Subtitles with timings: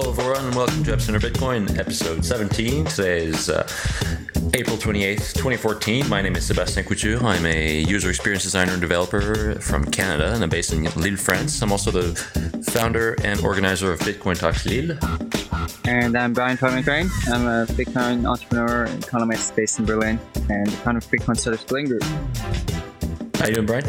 [0.00, 2.86] Hello, everyone, and welcome to Epicenter Bitcoin, episode 17.
[2.86, 3.68] Today is uh,
[4.54, 6.08] April 28th, 2014.
[6.08, 7.22] My name is Sebastien Couture.
[7.22, 11.60] I'm a user experience designer and developer from Canada, and I'm based in Lille, France.
[11.60, 12.14] I'm also the
[12.70, 14.96] founder and organizer of Bitcoin Talks Lille.
[15.84, 17.10] And I'm Brian Fabian Crain.
[17.26, 21.64] I'm a Bitcoin entrepreneur and economist based in Berlin, and the founder of Bitcoin Startups
[21.64, 22.04] Berlin Group.
[23.34, 23.84] How are you doing, Brian?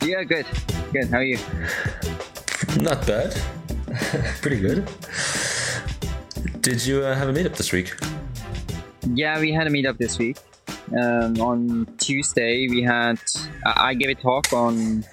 [0.00, 0.46] Yeah, good.
[0.92, 1.08] Good.
[1.08, 1.38] How are you?
[2.80, 3.36] Not bad.
[4.40, 4.88] Pretty good.
[6.60, 7.94] Did you uh, have a meetup this week?
[9.12, 10.38] Yeah, we had a meetup this week.
[10.96, 13.18] Um, on Tuesday, we had
[13.64, 15.04] I gave a talk on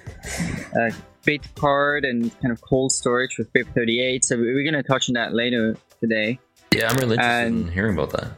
[0.76, 0.90] uh,
[1.26, 4.24] Bitcard and kind of cold storage with BIP38.
[4.24, 6.38] So we're going to touch on that later today.
[6.72, 8.28] Yeah, I'm really interested and, in hearing about that.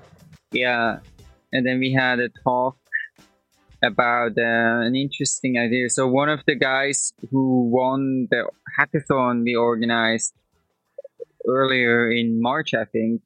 [0.51, 1.01] Yeah,
[1.52, 2.76] and then we had a talk
[3.82, 5.90] about uh, an interesting idea.
[5.90, 10.32] So one of the guys who won the hackathon we organized
[11.48, 13.23] earlier in March, I think,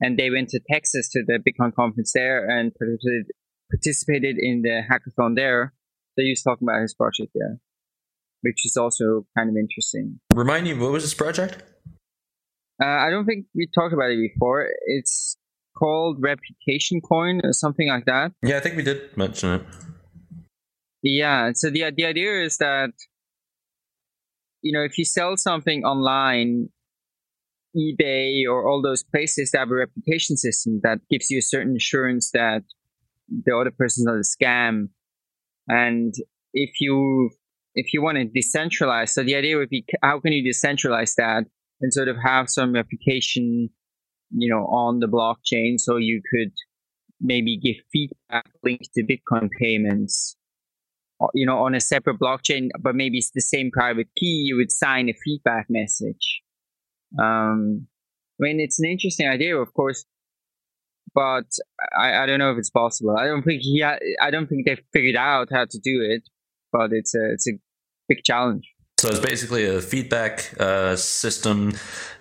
[0.00, 3.26] and they went to Texas to the Bitcoin conference there and participated
[3.70, 5.72] participated in the hackathon there.
[6.14, 7.58] So he was talking about his project there,
[8.42, 10.20] which is also kind of interesting.
[10.34, 11.62] Remind me, what was this project?
[12.82, 14.68] Uh, I don't think we talked about it before.
[14.86, 15.36] It's
[15.76, 18.32] called Reputation Coin or something like that.
[18.42, 19.62] Yeah, I think we did mention it.
[21.02, 22.90] Yeah, so the the idea is that
[24.62, 26.68] you know if you sell something online,
[27.76, 31.76] eBay or all those places that have a reputation system that gives you a certain
[31.76, 32.62] assurance that
[33.28, 34.88] the other person's not a scam,
[35.68, 36.14] and
[36.54, 37.30] if you
[37.74, 41.44] if you want to decentralize, so the idea would be how can you decentralize that
[41.80, 43.68] and sort of have some reputation,
[44.30, 46.52] you know, on the blockchain, so you could
[47.20, 50.36] maybe give feedback linked to Bitcoin payments
[51.20, 54.56] uh, you know, on a separate blockchain, but maybe it's the same private key, you
[54.56, 56.42] would sign a feedback message.
[57.18, 57.86] Um,
[58.38, 60.04] I mean, it's an interesting idea, of course,
[61.14, 61.46] but
[61.98, 63.16] I, I don't know if it's possible.
[63.16, 66.28] I don't think he, ha- I don't think they've figured out how to do it,
[66.72, 67.52] but it's a, it's a
[68.08, 68.70] big challenge.
[68.98, 71.74] So it's basically a feedback uh, system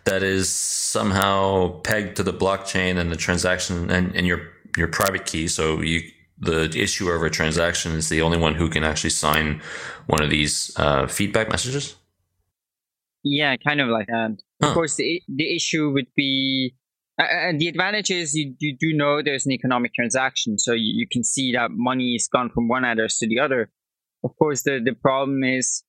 [0.03, 5.25] that is somehow pegged to the blockchain and the transaction and, and your your private
[5.25, 5.47] key.
[5.47, 6.01] So you
[6.37, 9.61] the issuer of a transaction is the only one who can actually sign
[10.07, 11.95] one of these uh, feedback messages?
[13.27, 14.37] Yeah, kind of like that.
[14.61, 14.67] Huh.
[14.67, 16.75] Of course, the the issue would be,
[17.19, 20.93] uh, and the advantage is you, you do know there's an economic transaction, so you,
[20.95, 23.71] you can see that money is gone from one address to the other.
[24.23, 25.83] Of course, the the problem is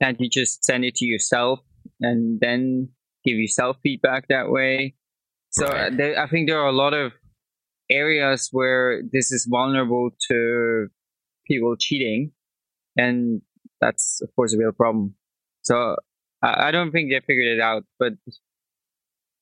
[0.00, 1.60] that you just send it to yourself
[2.00, 2.88] and then
[3.24, 4.96] give yourself feedback that way.
[5.50, 5.96] So right.
[5.96, 7.12] there, I think there are a lot of
[7.88, 10.88] areas where this is vulnerable to
[11.46, 12.32] people cheating,
[12.96, 13.40] and
[13.80, 15.14] that's of course a real problem.
[15.62, 15.94] So
[16.42, 18.14] I, don't think they figured it out, but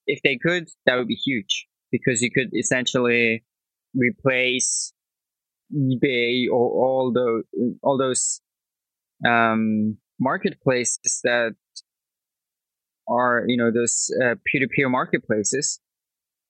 [0.06, 3.42] if they could, that would be huge because you could essentially
[3.94, 4.92] replace
[5.74, 7.42] eBay or all the
[7.82, 8.40] all those
[9.26, 11.54] um, marketplaces that
[13.08, 15.80] are you know those uh, peer-to-peer marketplaces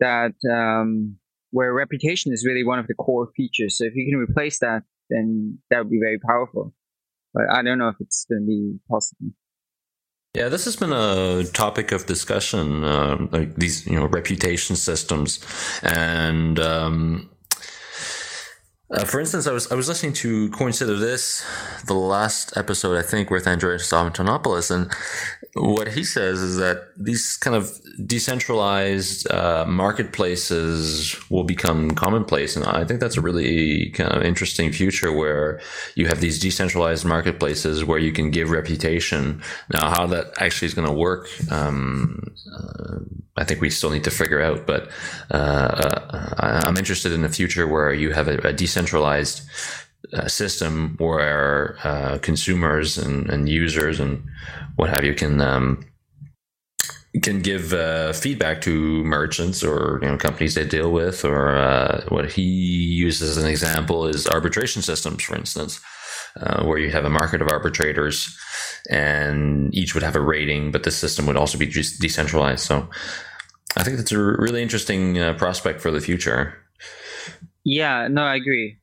[0.00, 1.16] that um,
[1.50, 3.76] where reputation is really one of the core features.
[3.78, 6.74] So if you can replace that, then that would be very powerful.
[7.34, 9.30] But I don't know if it's going to be possible.
[10.32, 15.40] Yeah, this has been a topic of discussion, uh, like these, you know, reputation systems,
[15.82, 17.30] and um,
[18.92, 21.44] uh, for instance, I was I was listening to Consider This,
[21.84, 24.92] the last episode I think with Andreas Antonopoulos, and
[25.54, 27.72] what he says is that these kind of
[28.06, 34.70] decentralized uh, marketplaces will become commonplace, and I think that's a really kind of interesting
[34.70, 35.60] future where
[35.96, 39.42] you have these decentralized marketplaces where you can give reputation.
[39.72, 42.98] Now, how that actually is going to work, um, uh,
[43.36, 44.66] I think we still need to figure out.
[44.66, 44.90] But
[45.32, 49.42] uh, uh I'm interested in a future where you have a, a decentralized
[50.12, 54.22] uh, system where uh, consumers and, and, users and
[54.76, 55.84] what have you can um,
[57.22, 62.04] can give uh, feedback to merchants or you know companies they deal with or uh,
[62.08, 65.80] what he uses as an example is arbitration systems for instance
[66.40, 68.36] uh, where you have a market of arbitrators
[68.88, 72.64] and each would have a rating but the system would also be decentralized.
[72.64, 72.88] So
[73.76, 76.54] i think that's a really interesting uh, prospect for the future.
[77.64, 78.78] Yeah no i agree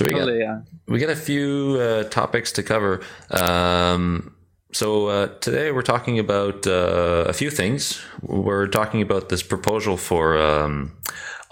[0.00, 0.60] so we got yeah.
[0.86, 3.02] we got a few uh, topics to cover.
[3.30, 4.34] Um,
[4.72, 8.00] so uh, today we're talking about uh, a few things.
[8.22, 10.92] We're talking about this proposal for um,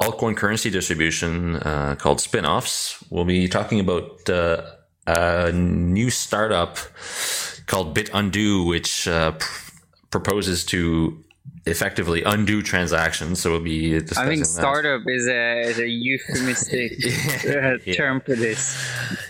[0.00, 3.05] altcoin currency distribution uh, called spinoffs.
[3.11, 4.62] We'll be talking about uh,
[5.06, 6.79] a new startup
[7.67, 9.33] called BitUndo, which uh,
[10.11, 11.23] proposes to
[11.70, 13.41] effectively undo transactions.
[13.41, 13.97] So it'll be.
[13.97, 15.12] I think startup that.
[15.12, 16.93] is a is a euphemistic
[17.44, 17.76] yeah.
[17.76, 18.76] Uh, term for this.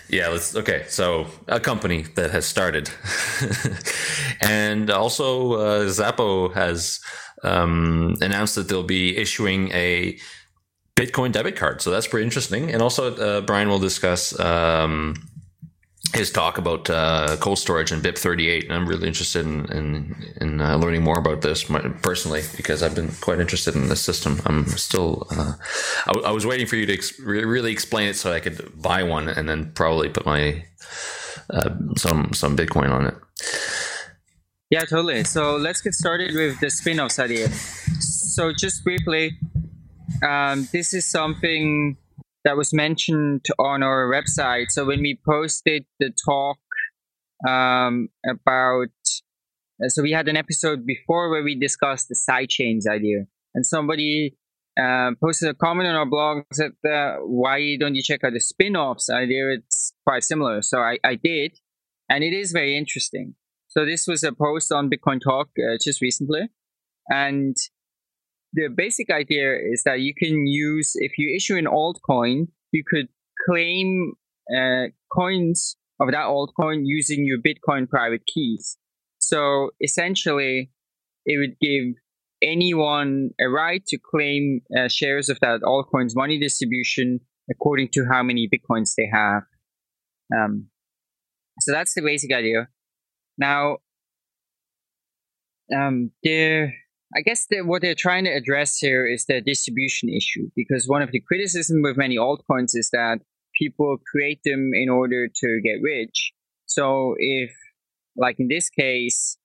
[0.09, 0.29] Yeah.
[0.29, 0.55] Let's.
[0.55, 0.85] Okay.
[0.87, 2.89] So a company that has started,
[4.41, 6.99] and also uh, Xapo has
[7.43, 10.17] um, announced that they'll be issuing a
[10.95, 11.81] Bitcoin debit card.
[11.81, 12.71] So that's pretty interesting.
[12.71, 14.37] And also, uh, Brian will discuss.
[14.39, 15.15] Um,
[16.13, 20.61] his talk about uh, cold storage and BIP38, and I'm really interested in in, in
[20.61, 21.63] uh, learning more about this
[22.01, 24.41] personally because I've been quite interested in this system.
[24.45, 25.53] I'm still, uh,
[26.33, 29.47] was waiting for you to ex- really explain it so I could buy one and
[29.47, 30.65] then probably put my
[31.49, 33.15] uh, some some Bitcoin on it.
[34.69, 35.23] Yeah, totally.
[35.23, 37.49] So let's get started with the spin-offs idea.
[37.49, 39.39] So just briefly,
[40.27, 41.97] um, this is something
[42.49, 44.71] that was mentioned on our website.
[44.71, 46.57] So when we posted the talk
[47.47, 48.87] um, about,
[49.83, 54.35] uh, so we had an episode before where we discussed the sidechains idea, and somebody
[54.81, 58.39] uh, posted a comment on our blog that uh, "Why don't you check out the
[58.39, 59.51] spin-offs idea?
[59.51, 61.59] It's quite similar." So I, I did,
[62.09, 63.35] and it is very interesting.
[63.67, 66.49] So this was a post on Bitcoin Talk uh, just recently,
[67.09, 67.55] and
[68.53, 73.07] the basic idea is that you can use if you issue an altcoin, you could
[73.47, 74.13] claim
[74.55, 78.77] uh, coins of that altcoin using your Bitcoin private keys.
[79.19, 80.71] So essentially,
[81.25, 81.95] it would give
[82.41, 87.19] anyone a right to claim uh, shares of that altcoin's money distribution
[87.51, 89.43] according to how many bitcoins they have.
[90.33, 90.67] Um,
[91.59, 92.67] so that's the basic idea.
[93.37, 93.77] Now,
[95.75, 96.73] um, there
[97.15, 101.01] I guess that what they're trying to address here is the distribution issue, because one
[101.01, 103.19] of the criticism with many altcoins is that
[103.59, 106.31] people create them in order to get rich.
[106.67, 107.51] So if,
[108.15, 109.37] like in this case,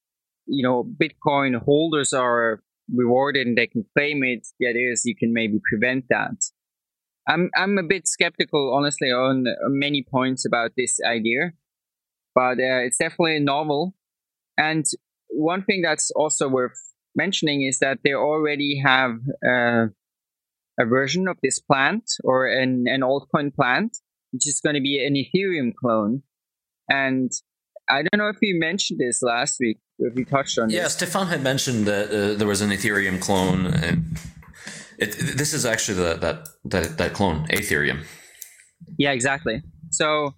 [0.46, 2.62] you know, Bitcoin holders are
[2.94, 6.36] rewarded and they can claim it, idea is you can maybe prevent that.
[7.26, 11.52] I'm I'm a bit skeptical, honestly, on many points about this idea,
[12.34, 13.94] but uh, it's definitely novel.
[14.58, 14.84] And
[15.30, 16.78] one thing that's also worth
[17.14, 19.86] mentioning is that they already have uh,
[20.78, 23.98] a version of this plant or an, an altcoin plant,
[24.32, 26.22] which is going to be an Ethereum clone.
[26.88, 27.30] And
[27.88, 30.74] I don't know if you mentioned this last week, if we touched on it.
[30.74, 30.94] yeah, this.
[30.94, 34.18] Stefan had mentioned that uh, there was an Ethereum clone, and
[34.98, 38.04] it, this is actually the, that, that, that clone, Ethereum.
[38.98, 39.62] Yeah, exactly.
[39.90, 40.34] So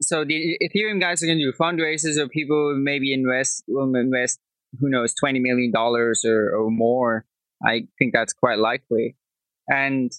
[0.00, 4.40] so the Ethereum guys are going to do fundraisers, or people maybe invest will invest
[4.80, 6.14] who knows, $20 million or,
[6.56, 7.24] or more.
[7.64, 9.16] I think that's quite likely.
[9.68, 10.12] And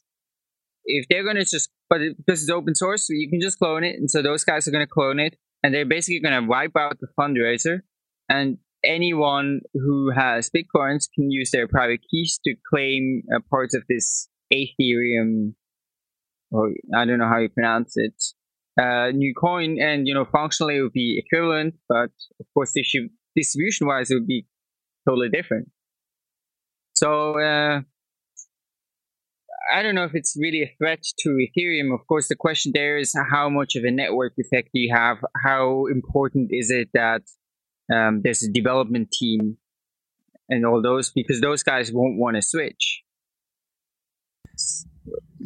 [0.86, 3.96] if they're going to just, but because it's open source, you can just clone it.
[3.98, 6.76] And so those guys are going to clone it and they're basically going to wipe
[6.78, 7.82] out the fundraiser.
[8.30, 13.84] And anyone who has Bitcoins can use their private keys to claim uh, parts of
[13.90, 15.54] this Ethereum,
[16.52, 18.14] or I don't know how you pronounce it,
[18.80, 19.80] uh, new coin.
[19.82, 24.12] And, you know, functionally it would be equivalent, but of course they should distribution wise,
[24.12, 24.46] it would be
[25.08, 25.70] totally different.
[26.96, 27.82] So uh,
[29.74, 31.94] I don't know if it's really a threat to Ethereum.
[31.94, 35.18] Of course, the question there is how much of a network effect do you have?
[35.44, 37.22] How important is it that
[37.94, 39.58] um, there's a development team
[40.50, 41.12] and all those?
[41.12, 43.04] Because those guys won't want to switch.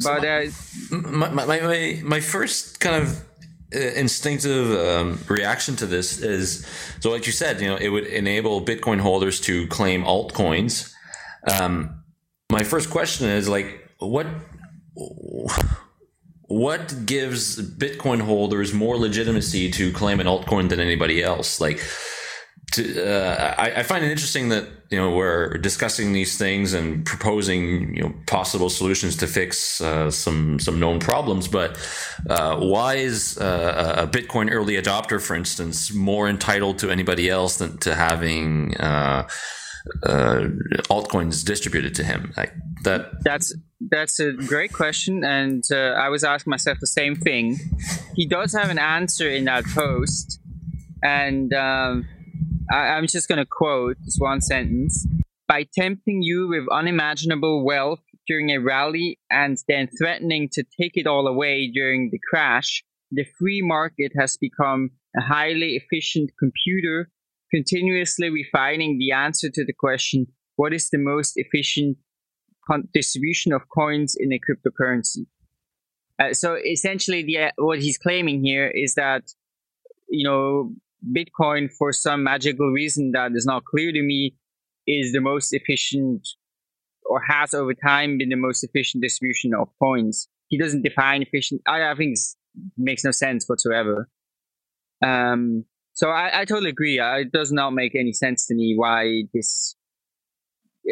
[0.03, 0.45] But uh,
[0.91, 3.24] my, my, my, my first kind of
[3.72, 6.66] instinctive um, reaction to this is
[7.00, 10.94] so like you said you know it would enable bitcoin holders to claim altcoins.
[11.60, 12.04] Um,
[12.51, 14.28] my first question is like what
[16.48, 21.62] what gives bitcoin holders more legitimacy to claim an altcoin than anybody else?
[21.62, 21.80] Like
[22.72, 27.06] to, uh, I, I, find it interesting that you know we're discussing these things and
[27.06, 31.48] proposing you know possible solutions to fix uh, some some known problems.
[31.48, 31.78] But
[32.30, 37.58] uh, why is uh, a Bitcoin early adopter, for instance, more entitled to anybody else
[37.58, 39.28] than to having uh,
[40.04, 40.48] uh,
[40.90, 42.32] altcoins distributed to him?
[42.38, 43.12] Like that.
[43.24, 47.60] That's that's a great question, and I was asking myself the same thing.
[48.16, 50.40] He does have an answer in that post,
[51.04, 51.54] and.
[51.54, 52.08] Um,
[52.72, 55.08] I, am just going to quote just one sentence.
[55.48, 61.08] By tempting you with unimaginable wealth during a rally and then threatening to take it
[61.08, 67.10] all away during the crash, the free market has become a highly efficient computer,
[67.53, 71.98] continuously refining the answer to the question what is the most efficient
[72.93, 75.25] distribution of coins in a cryptocurrency?
[76.20, 79.24] Uh, so essentially, the, what he's claiming here is that
[80.10, 80.74] you know
[81.05, 84.36] Bitcoin, for some magical reason that is not clear to me,
[84.88, 86.27] is the most efficient
[87.05, 90.27] or has over time been the most efficient distribution of coins.
[90.48, 91.62] He doesn't define efficient.
[91.67, 92.17] I, I think
[92.77, 94.10] makes no sense whatsoever.
[95.03, 97.00] Um, so I, I totally agree.
[97.00, 99.75] It does not make any sense to me why this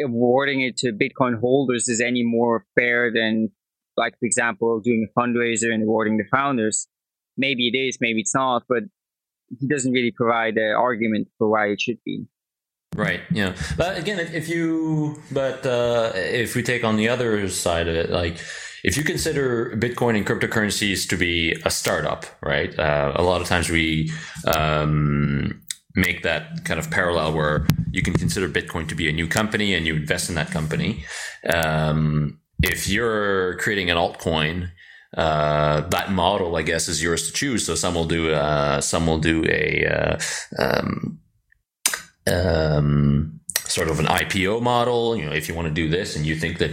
[0.02, 3.50] awarding it to Bitcoin holders is any more fair than,
[3.96, 6.86] like, for example, doing a fundraiser and awarding the founders.
[7.36, 8.84] Maybe it is, maybe it's not, but
[9.58, 12.26] he doesn't really provide an argument for why it should be.
[12.94, 13.20] Right.
[13.30, 13.54] Yeah.
[13.76, 18.10] But again, if you, but uh, if we take on the other side of it,
[18.10, 18.38] like
[18.82, 22.76] if you consider Bitcoin and cryptocurrencies to be a startup, right?
[22.78, 24.10] Uh, a lot of times we
[24.46, 25.62] um,
[25.94, 29.74] make that kind of parallel where you can consider Bitcoin to be a new company
[29.74, 31.04] and you invest in that company.
[31.52, 34.70] Um, if you're creating an altcoin,
[35.16, 37.66] uh, that model, I guess, is yours to choose.
[37.66, 40.18] So some will do, uh, some will do a, uh,
[40.58, 41.20] um,
[42.30, 45.16] um, sort of an IPO model.
[45.16, 46.70] You know, if you want to do this and you think that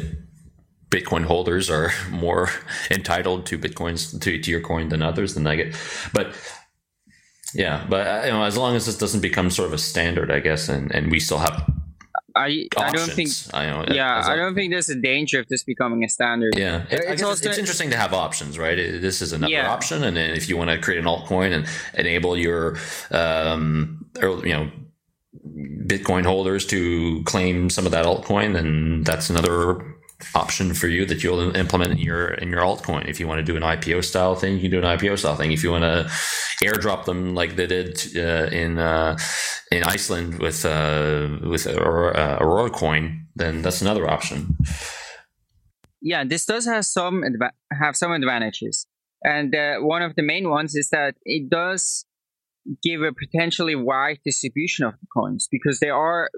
[0.90, 2.50] Bitcoin holders are more
[2.92, 5.76] entitled to Bitcoins to, to your coin than others, then I get.
[6.14, 6.36] But
[7.54, 10.32] yeah, but uh, you know, as long as this doesn't become sort of a standard,
[10.32, 11.72] I guess, and, and we still have.
[12.38, 15.64] I, I don't think I know, yeah I don't think there's a danger of this
[15.64, 16.58] becoming a standard.
[16.58, 18.78] Yeah, it, it's, also, it's interesting to have options, right?
[18.78, 19.72] It, this is another yeah.
[19.72, 22.78] option, and then if you want to create an altcoin and enable your
[23.12, 24.72] um or you know
[25.86, 29.97] Bitcoin holders to claim some of that altcoin, then that's another
[30.34, 33.08] option for you that you'll implement in your in your altcoin.
[33.08, 35.36] If you want to do an IPO style thing, you can do an IPO style
[35.36, 35.52] thing.
[35.52, 36.10] If you want to
[36.64, 39.18] airdrop them like they did uh, in uh,
[39.72, 44.58] in Iceland with uh, with Aurora, Auroracoin, then that's another option.
[46.02, 48.88] Yeah, this does have some adva- have some advantages,
[49.24, 52.06] and uh, one of the main ones is that it does
[52.84, 56.30] give a potentially wide distribution of the coins because there are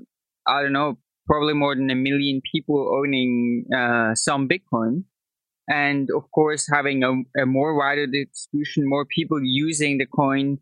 [0.45, 0.97] I don't know
[1.29, 5.03] probably more than a million people owning uh, some Bitcoin.
[5.69, 10.57] And of course, having a, a, more wider distribution, more people using the coin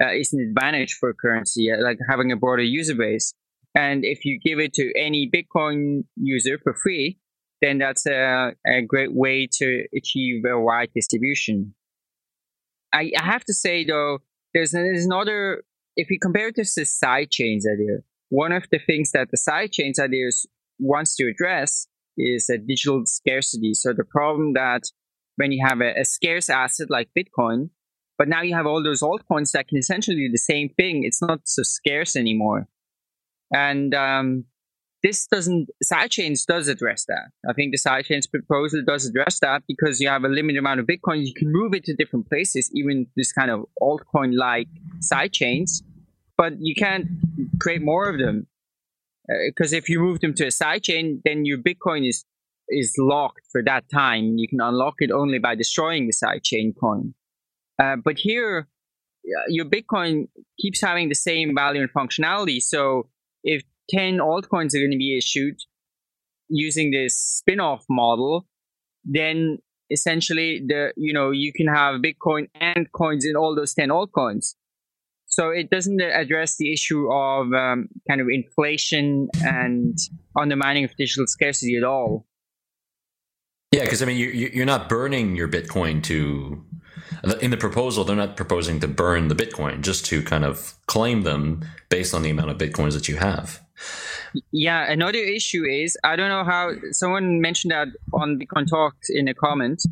[0.00, 3.34] uh, is an advantage for a currency, uh, like having a broader user base.
[3.74, 7.18] And if you give it to any Bitcoin user for free,
[7.60, 11.74] then that's a, a great way to achieve a wide distribution.
[12.92, 14.18] I, I have to say though,
[14.54, 15.64] there's, there's another,
[15.96, 17.98] if you compare it to the side chains idea,
[18.32, 20.46] one of the things that the sidechains ideas
[20.78, 21.86] wants to address
[22.16, 23.74] is a digital scarcity.
[23.74, 24.84] So the problem that
[25.36, 27.68] when you have a, a, scarce asset like Bitcoin,
[28.16, 31.04] but now you have all those altcoins that can essentially do the same thing.
[31.04, 32.68] It's not so scarce anymore.
[33.52, 34.44] And um,
[35.02, 37.32] this doesn't, sidechains does address that.
[37.46, 40.86] I think the sidechains proposal does address that because you have a limited amount of
[40.86, 41.26] Bitcoin.
[41.26, 44.68] You can move it to different places, even this kind of altcoin like
[45.00, 45.82] sidechains
[46.42, 47.06] but you can't
[47.60, 48.48] create more of them
[49.46, 52.24] because uh, if you move them to a sidechain, then your Bitcoin is
[52.68, 54.24] is locked for that time.
[54.38, 57.14] You can unlock it only by destroying the sidechain coin.
[57.80, 58.66] Uh, but here,
[59.48, 60.28] your Bitcoin
[60.60, 62.60] keeps having the same value and functionality.
[62.60, 63.08] So
[63.44, 65.58] if 10 altcoins are going to be issued
[66.48, 68.46] using this spin-off model,
[69.04, 69.58] then
[69.90, 74.54] essentially the you know you can have Bitcoin and coins in all those 10 altcoins.
[75.32, 79.96] So it doesn't address the issue of um, kind of inflation and
[80.38, 82.26] undermining of digital scarcity at all.
[83.72, 86.62] Yeah, because I mean, you, you're not burning your Bitcoin to.
[87.40, 91.22] In the proposal, they're not proposing to burn the Bitcoin, just to kind of claim
[91.22, 93.60] them based on the amount of Bitcoins that you have.
[94.50, 99.28] Yeah, another issue is I don't know how someone mentioned that on Bitcoin Talks in
[99.28, 99.82] a comment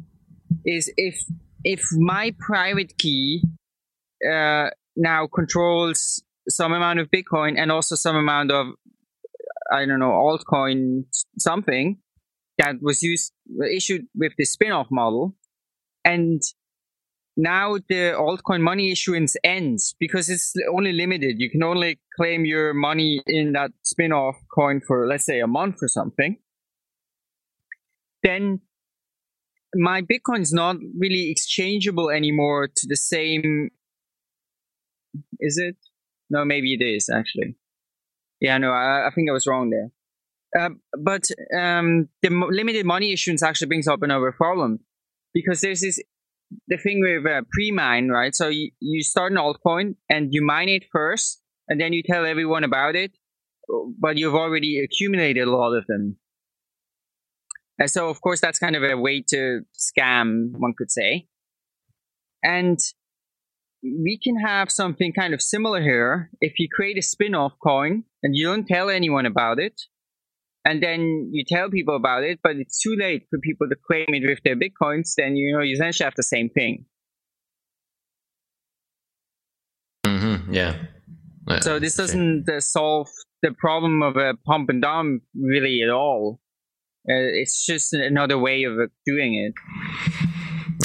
[0.66, 1.18] is if
[1.64, 3.42] if my private key
[4.26, 8.66] uh, now controls some amount of Bitcoin and also some amount of
[9.72, 11.04] I don't know altcoin
[11.38, 11.98] something
[12.58, 13.32] that was used
[13.72, 15.36] issued with the spin-off model,
[16.04, 16.42] and
[17.36, 21.36] now the altcoin money issuance ends because it's only limited.
[21.38, 25.76] You can only claim your money in that spin-off coin for let's say a month
[25.82, 26.36] or something.
[28.22, 28.60] Then
[29.74, 33.70] my Bitcoin is not really exchangeable anymore to the same
[35.38, 35.76] is it?
[36.28, 37.56] No, maybe it is actually.
[38.40, 39.90] Yeah, no, I, I think I was wrong there.
[40.58, 44.80] Uh, but um, the limited money issuance actually brings up another problem
[45.32, 46.00] because there's this
[46.66, 48.34] the thing with uh, pre-mine, right?
[48.34, 52.64] So you start an altcoin and you mine it first, and then you tell everyone
[52.64, 53.12] about it,
[54.00, 56.16] but you've already accumulated a lot of them.
[57.78, 61.28] And so, of course, that's kind of a way to scam, one could say.
[62.42, 62.78] And
[63.82, 66.30] we can have something kind of similar here.
[66.40, 69.80] If you create a spin off coin and you don't tell anyone about it,
[70.64, 74.06] and then you tell people about it, but it's too late for people to claim
[74.08, 76.84] it with their bitcoins, then you know you essentially have the same thing.
[80.04, 80.52] Mm-hmm.
[80.52, 80.76] Yeah.
[81.48, 81.60] yeah.
[81.60, 83.08] So this doesn't uh, solve
[83.42, 86.40] the problem of a pump and dump really at all.
[87.08, 88.74] Uh, it's just another way of
[89.06, 90.29] doing it.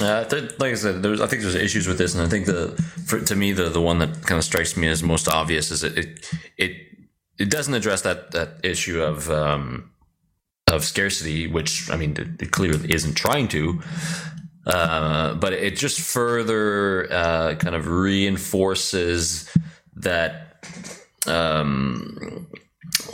[0.02, 2.46] Uh, th- like I said, there's I think there's issues with this, and I think
[2.48, 2.70] the
[3.06, 5.82] for, to me the the one that kind of strikes me as most obvious is
[5.82, 6.72] that it it
[7.40, 9.92] it doesn't address that that issue of um,
[10.68, 13.82] of scarcity, which I mean it, it clearly isn't trying to.
[14.66, 19.50] Uh, but it just further uh, kind of reinforces
[19.96, 20.66] that
[21.28, 22.48] um,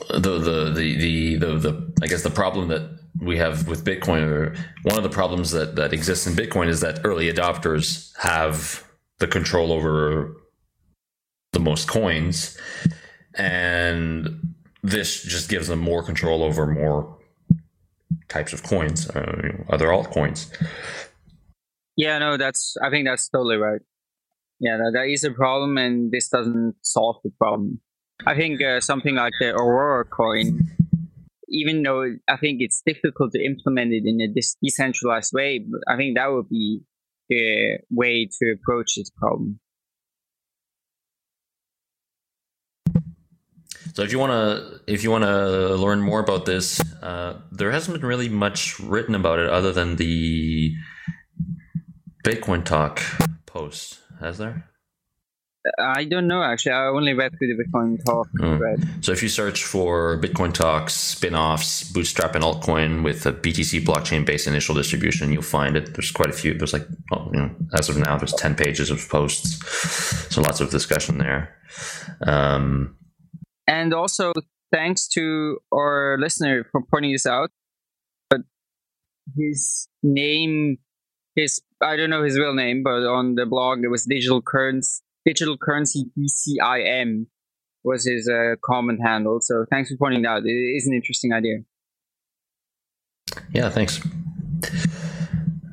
[0.09, 4.57] the, the the the the the I guess the problem that we have with Bitcoin,
[4.83, 8.83] one of the problems that that exists in Bitcoin is that early adopters have
[9.19, 10.35] the control over
[11.51, 12.57] the most coins,
[13.35, 14.53] and
[14.83, 17.17] this just gives them more control over more
[18.29, 20.49] types of coins, uh, other altcoins.
[21.97, 23.81] Yeah, no, that's I think that's totally right.
[24.59, 27.81] Yeah, that, that is a problem, and this doesn't solve the problem.
[28.25, 30.69] I think uh, something like the Auroracoin
[31.51, 34.27] even though I think it's difficult to implement it in a
[34.63, 36.81] decentralized way, I think that would be
[37.29, 39.59] the way to approach this problem.
[43.93, 47.71] So if you want to if you want to learn more about this, uh, there
[47.71, 50.73] hasn't been really much written about it other than the
[52.23, 53.01] Bitcoin Talk
[53.45, 54.70] post, has there?
[55.77, 56.71] I don't know actually.
[56.71, 58.27] I only read through the Bitcoin talk.
[58.39, 59.03] Mm.
[59.05, 64.47] So if you search for Bitcoin talks, spin-offs, bootstrap and altcoin with a BTC blockchain-based
[64.47, 65.93] initial distribution, you'll find it.
[65.93, 66.55] There's quite a few.
[66.55, 69.59] There's like, well, you know, as of now, there's ten pages of posts.
[70.33, 71.55] So lots of discussion there.
[72.25, 72.97] Um,
[73.67, 74.33] and also,
[74.71, 77.51] thanks to our listener for pointing this out.
[78.31, 78.41] But
[79.37, 80.79] his name,
[81.35, 85.03] his I don't know his real name, but on the blog it was digital currency
[85.25, 87.27] digital currency DCIM
[87.83, 89.39] was his uh, comment handle.
[89.41, 90.43] So thanks for pointing that out.
[90.45, 91.57] It is an interesting idea.
[93.53, 94.01] Yeah, thanks.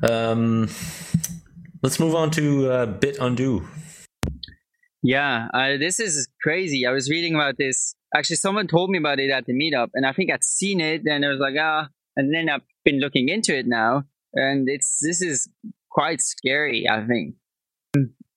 [0.09, 0.69] Um,
[1.83, 3.67] let's move on to uh, Bitundo.
[5.01, 6.85] Yeah, uh, this is crazy.
[6.85, 7.95] I was reading about this.
[8.15, 11.03] Actually, someone told me about it at the meetup, and I think I'd seen it,
[11.05, 11.87] and I was like, ah.
[12.17, 15.47] And then I've been looking into it now, and it's this is
[15.89, 16.85] quite scary.
[16.89, 17.35] I think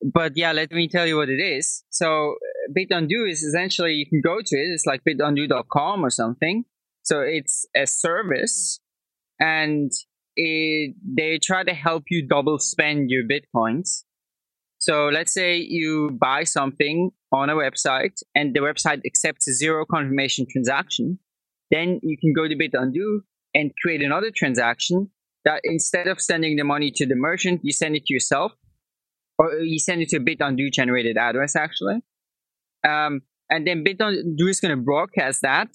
[0.03, 1.85] but yeah, let me tell you what it is.
[1.91, 4.69] So uh, Bitundo is essentially you can go to it.
[4.73, 6.65] It's like bitundo.com or something.
[7.03, 8.79] So it's a service,
[9.41, 9.91] and
[10.37, 14.05] it, they try to help you double spend your bitcoins.
[14.79, 19.85] So let's say you buy something on a website, and the website accepts a zero
[19.85, 21.19] confirmation transaction.
[21.71, 23.21] Then you can go to Bitundo
[23.55, 25.11] and create another transaction
[25.45, 28.53] that instead of sending the money to the merchant, you send it to yourself
[29.43, 32.01] or you send it to a bit Bitundo generated address actually.
[32.85, 35.69] Um, and then bit Bitundo is going to broadcast that,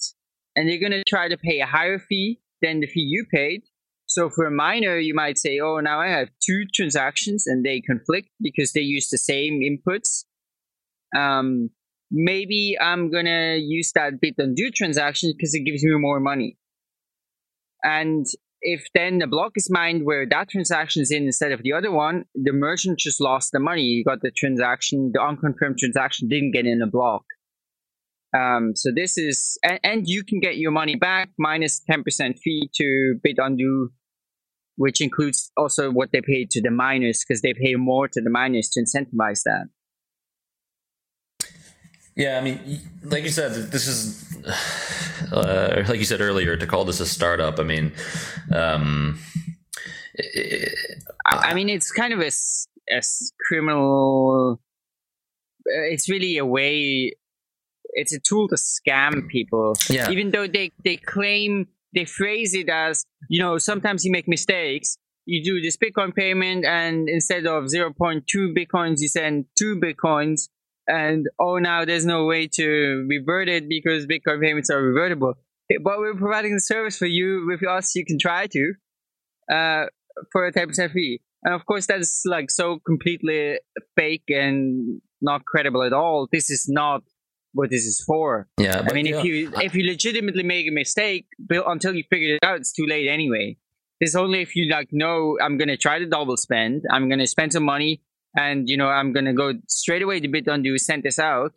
[0.56, 3.62] and they're going to try to pay a higher fee than the fee you paid.
[4.06, 7.80] So for a miner, you might say, "Oh, now I have two transactions and they
[7.80, 10.24] conflict because they use the same inputs."
[11.16, 11.70] Um,
[12.10, 16.56] maybe I'm gonna use that bit Bitundo transaction because it gives me more money.
[17.84, 18.26] And
[18.60, 21.90] if then the block is mined where that transaction is in instead of the other
[21.90, 23.82] one, the merchant just lost the money.
[23.82, 27.22] You got the transaction, the unconfirmed transaction didn't get in the block.
[28.36, 32.68] Um, so this is, and, and, you can get your money back minus 10% fee
[32.74, 33.86] to Bitundo,
[34.76, 38.28] which includes also what they pay to the miners because they pay more to the
[38.28, 39.68] miners to incentivize that.
[42.18, 44.26] Yeah, I mean, like you said, this is
[45.32, 47.60] uh, like you said earlier to call this a startup.
[47.60, 47.92] I mean,
[48.52, 49.20] um,
[50.14, 50.76] it,
[51.24, 52.30] I, I mean, it's kind of a,
[52.90, 53.00] a
[53.46, 54.60] criminal.
[55.64, 57.12] It's really a way.
[57.90, 59.76] It's a tool to scam people.
[59.88, 60.10] Yeah.
[60.10, 64.98] Even though they they claim they phrase it as you know sometimes you make mistakes.
[65.24, 68.24] You do this Bitcoin payment, and instead of 0.2
[68.56, 70.48] bitcoins, you send two bitcoins
[70.88, 75.34] and oh now there's no way to revert it because bitcoin payments are revertible.
[75.84, 78.72] But we're providing the service for you with us you can try to
[79.52, 79.86] uh,
[80.32, 81.20] for a 10% fee.
[81.44, 83.58] And of course that's like so completely
[83.96, 86.26] fake and not credible at all.
[86.32, 87.02] This is not
[87.52, 88.48] what this is for.
[88.58, 92.44] Yeah i mean if you if you legitimately make a mistake until you figure it
[92.44, 93.56] out it's too late anyway.
[94.00, 97.52] It's only if you like know i'm gonna try to double spend i'm gonna spend
[97.52, 98.00] some money
[98.38, 101.52] and you know I'm gonna go straight away to BitUndo, send this out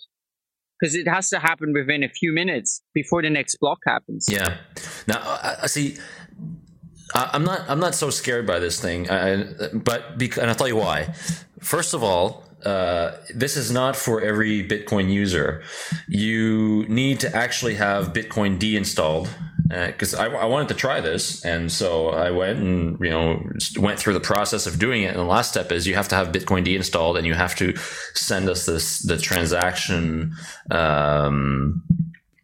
[0.79, 4.25] because it has to happen within a few minutes before the next block happens.
[4.29, 4.57] Yeah.
[5.07, 5.19] Now,
[5.63, 5.97] I, see.
[7.13, 7.69] I'm not.
[7.69, 11.13] I'm not so scared by this thing, I, but because, and I'll tell you why.
[11.59, 15.61] First of all, uh, this is not for every Bitcoin user.
[16.07, 19.29] You need to actually have bitcoind installed
[19.87, 23.41] because uh, I, I, wanted to try this, and so I went and you know
[23.77, 25.07] went through the process of doing it.
[25.07, 27.75] And the last step is you have to have bitcoind installed, and you have to
[28.13, 30.33] send us this the transaction.
[30.69, 31.83] Um,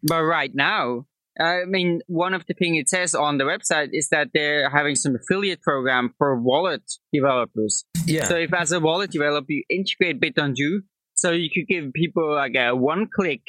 [0.02, 1.06] but right now,
[1.38, 4.96] I mean, one of the things it says on the website is that they're having
[4.96, 7.84] some affiliate program for wallet developers.
[8.06, 8.24] Yeah.
[8.24, 10.80] So if as a wallet developer you integrate BitUndo,
[11.14, 13.42] so you could give people like a one click,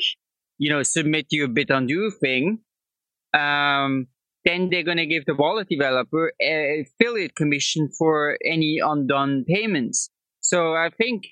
[0.57, 2.59] you know, submit your BitUndo thing.
[3.33, 4.07] Um,
[4.45, 10.09] then they're going to give the wallet developer a affiliate commission for any undone payments.
[10.39, 11.27] So I think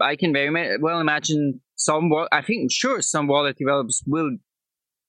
[0.00, 2.10] I can very well imagine some.
[2.32, 4.38] I think sure some wallet developers will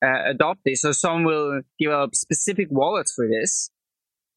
[0.06, 0.82] uh, adopt this.
[0.82, 3.70] So some will develop specific wallets for this,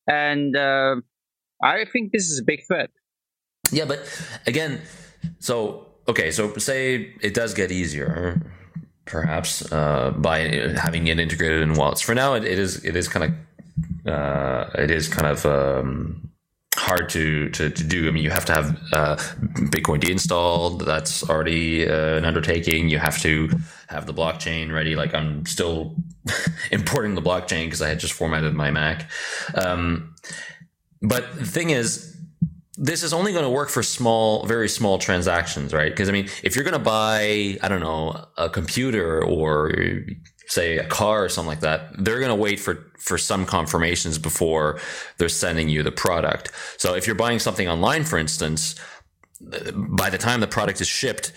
[0.07, 0.97] and uh,
[1.63, 2.91] I think this is a big threat.
[3.73, 4.01] Yeah, but
[4.47, 4.81] again,
[5.39, 8.41] so okay, so say it does get easier,
[9.11, 10.41] perhaps uh, by
[10.77, 12.01] having it integrated in wallets.
[12.01, 16.31] For now, it, it is it is kind of uh, it is kind of um,
[16.77, 18.09] hard to, to, to do.
[18.09, 19.17] I mean, you have to have uh,
[19.71, 20.83] Bitcoin installed.
[20.83, 22.89] That's already uh, an undertaking.
[22.89, 23.51] You have to
[23.89, 24.97] have the blockchain ready.
[24.97, 25.97] Like I'm still
[26.71, 29.11] importing the blockchain because I had just formatted my Mac.
[29.55, 30.15] Um,
[31.03, 32.17] but the thing is,
[32.83, 35.93] this is only going to work for small, very small transactions, right?
[35.93, 39.71] Because I mean, if you're going to buy, I don't know, a computer or
[40.47, 44.17] say a car or something like that, they're going to wait for, for some confirmations
[44.17, 44.81] before
[45.19, 46.53] they're sending you the product.
[46.79, 48.77] So if you're buying something online, for instance,
[49.41, 51.33] by the time the product is shipped,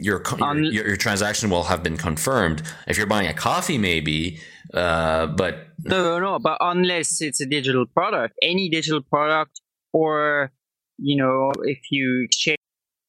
[0.00, 2.62] your your, your, your transaction will have been confirmed.
[2.86, 4.40] If you're buying a coffee, maybe,
[4.74, 9.60] uh, but no, no, but unless it's a digital product, any digital product,
[9.92, 10.52] or
[10.98, 12.58] you know, if you exchange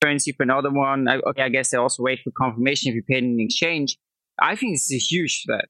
[0.02, 1.08] currency for another one.
[1.08, 3.98] I, okay, I guess they also wait for confirmation if you paid in exchange.
[4.42, 5.66] I think it's a huge threat.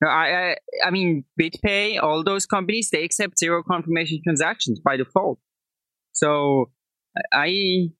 [0.00, 4.96] No, I, I, I mean, BitPay, all those companies, they accept zero confirmation transactions by
[4.96, 5.38] default.
[6.12, 6.70] So
[7.32, 7.90] I,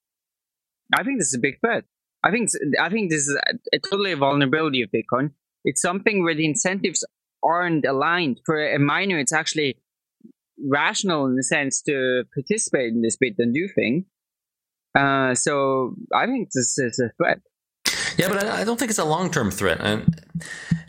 [0.93, 1.85] I think this is a big threat.
[2.25, 5.33] I think, I think this is a, a totally a vulnerability of Bitcoin.
[5.65, 7.05] It's something where the incentives
[7.43, 8.41] aren't aligned.
[8.45, 9.77] For a miner, it's actually
[10.65, 14.05] rational in the sense to participate in this BitUndo thing.
[14.95, 17.41] Uh, so I think this is a threat.
[18.19, 20.21] Yeah, but I, I don't think it's a long term threat, and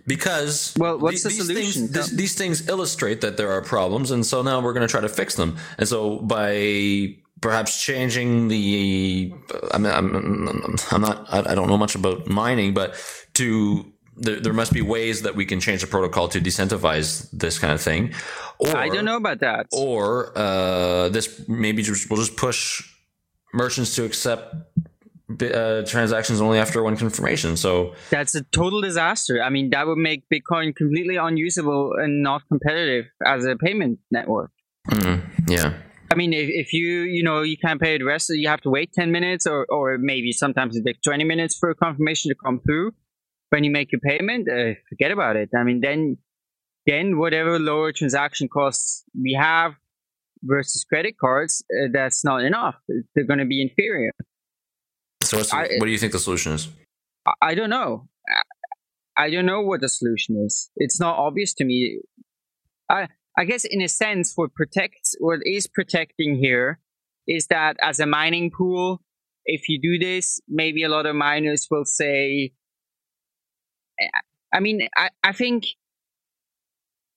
[0.05, 1.87] because well, what's the, the solution?
[1.87, 4.91] Things, this, these things illustrate that there are problems, and so now we're going to
[4.91, 5.57] try to fix them.
[5.77, 9.33] And so by perhaps changing the,
[9.71, 10.07] I mean, I'm,
[10.91, 12.95] I'm not, I don't know much about mining, but
[13.33, 17.59] to there, there must be ways that we can change the protocol to decentivize this
[17.59, 18.13] kind of thing.
[18.59, 19.67] Or, I don't know about that.
[19.73, 22.81] Or uh, this maybe just, we'll just push
[23.53, 24.55] merchants to accept
[25.41, 27.57] uh, transactions only after one confirmation.
[27.57, 29.43] So that's a total disaster.
[29.43, 34.51] I mean, that would make Bitcoin completely unusable and not competitive as a payment network.
[34.89, 35.51] Mm-hmm.
[35.51, 35.73] Yeah.
[36.13, 38.69] I mean, if, if you you know you can't pay the rest, you have to
[38.69, 42.35] wait ten minutes, or or maybe sometimes it takes twenty minutes for a confirmation to
[42.45, 42.93] come through.
[43.49, 45.49] When you make your payment, uh, forget about it.
[45.57, 46.17] I mean, then
[46.85, 49.73] then whatever lower transaction costs we have
[50.43, 52.75] versus credit cards, uh, that's not enough.
[53.15, 54.11] They're going to be inferior.
[55.23, 56.67] So, I, what do you think the solution is?
[57.41, 58.09] I don't know.
[59.17, 60.69] I don't know what the solution is.
[60.75, 62.01] It's not obvious to me.
[62.89, 66.79] I I guess in a sense, what protects, what is protecting here,
[67.27, 69.01] is that as a mining pool,
[69.45, 72.53] if you do this, maybe a lot of miners will say.
[73.99, 74.07] Eh,
[74.53, 75.65] I mean, I, I think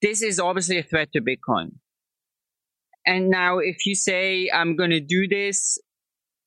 [0.01, 1.73] this is obviously a threat to Bitcoin.
[3.05, 5.79] And now, if you say, I'm going to do this,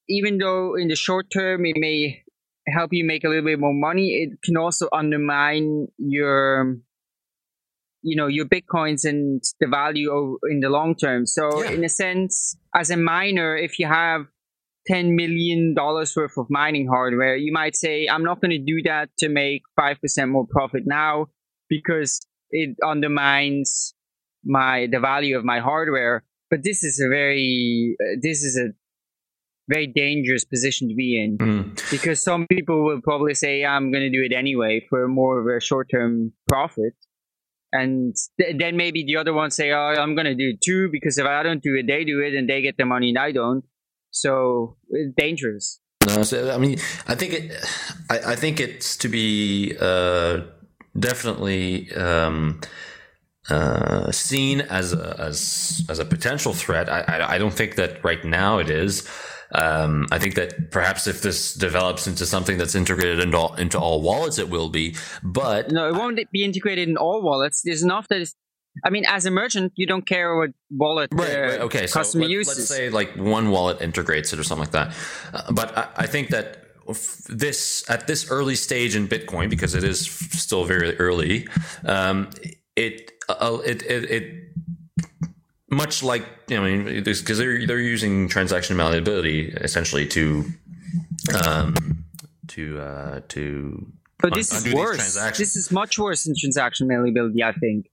[0.10, 2.24] even though in the short term it may
[2.68, 6.78] help you make a little bit more money, it can also undermine your,
[8.02, 11.26] you know, your Bitcoins and the value in the long term.
[11.26, 11.72] So, yeah.
[11.72, 14.22] in a sense, as a miner, if you have
[14.90, 19.10] $10 million worth of mining hardware, you might say, I'm not going to do that
[19.20, 21.28] to make 5% more profit now
[21.70, 23.94] because it undermines
[24.44, 28.70] my the value of my hardware but this is a very uh, this is a
[29.68, 31.92] very dangerous position to be in mm.
[31.92, 35.48] because some people will probably say i'm going to do it anyway for more of
[35.48, 36.94] a short-term profit
[37.72, 41.18] and th- then maybe the other ones say oh i'm to do it too because
[41.18, 43.32] if i don't do it they do it and they get the money and i
[43.32, 43.64] don't
[44.12, 45.80] So it's dangerous.
[46.08, 47.52] No, so, I mean, I think it.
[48.10, 50.42] I, I think it's to be uh,
[50.98, 52.62] definitely um,
[53.50, 56.90] uh, seen as a, as as a potential threat.
[56.90, 59.08] I, I, I don't think that right now it is.
[59.54, 63.80] Um, I think that perhaps if this develops into something that's integrated into all, into
[63.80, 64.96] all wallets, it will be.
[65.24, 67.62] But no, it won't be integrated in all wallets.
[67.64, 68.36] There's enough that is.
[68.86, 71.88] I mean, as a merchant, you don't care what wallet right, uh, right, okay.
[71.88, 72.58] customer so let, uses.
[72.58, 74.96] Let's say like one wallet integrates it or something like that.
[75.34, 76.66] Uh, but I, I think that
[77.28, 81.48] this at this early stage in Bitcoin, because it is still very early,
[81.84, 82.30] um,
[82.76, 84.49] it, uh, it it it
[85.72, 90.46] much like I mean, because they're they're using transaction malleability essentially to
[91.44, 92.06] um,
[92.50, 93.92] to uh, to.
[94.20, 95.16] But this un- is worse.
[95.38, 97.88] This is much worse than transaction malleability, I think,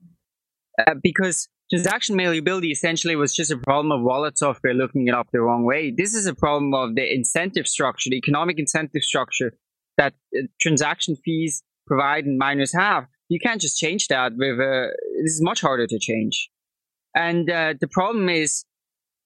[0.79, 5.29] uh, because transaction malleability essentially was just a problem of wallet software looking it up
[5.33, 5.93] the wrong way.
[5.97, 9.53] This is a problem of the incentive structure, the economic incentive structure
[9.99, 13.07] that uh, transaction fees provide and miners have.
[13.29, 14.89] You can't just change that with a.
[14.89, 16.51] Uh, this is much harder to change.
[17.17, 18.65] And uh, the problem is,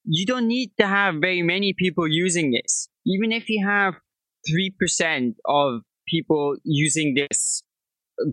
[0.05, 2.89] you don't need to have very many people using this.
[3.05, 3.95] Even if you have
[4.49, 7.63] 3% of people using this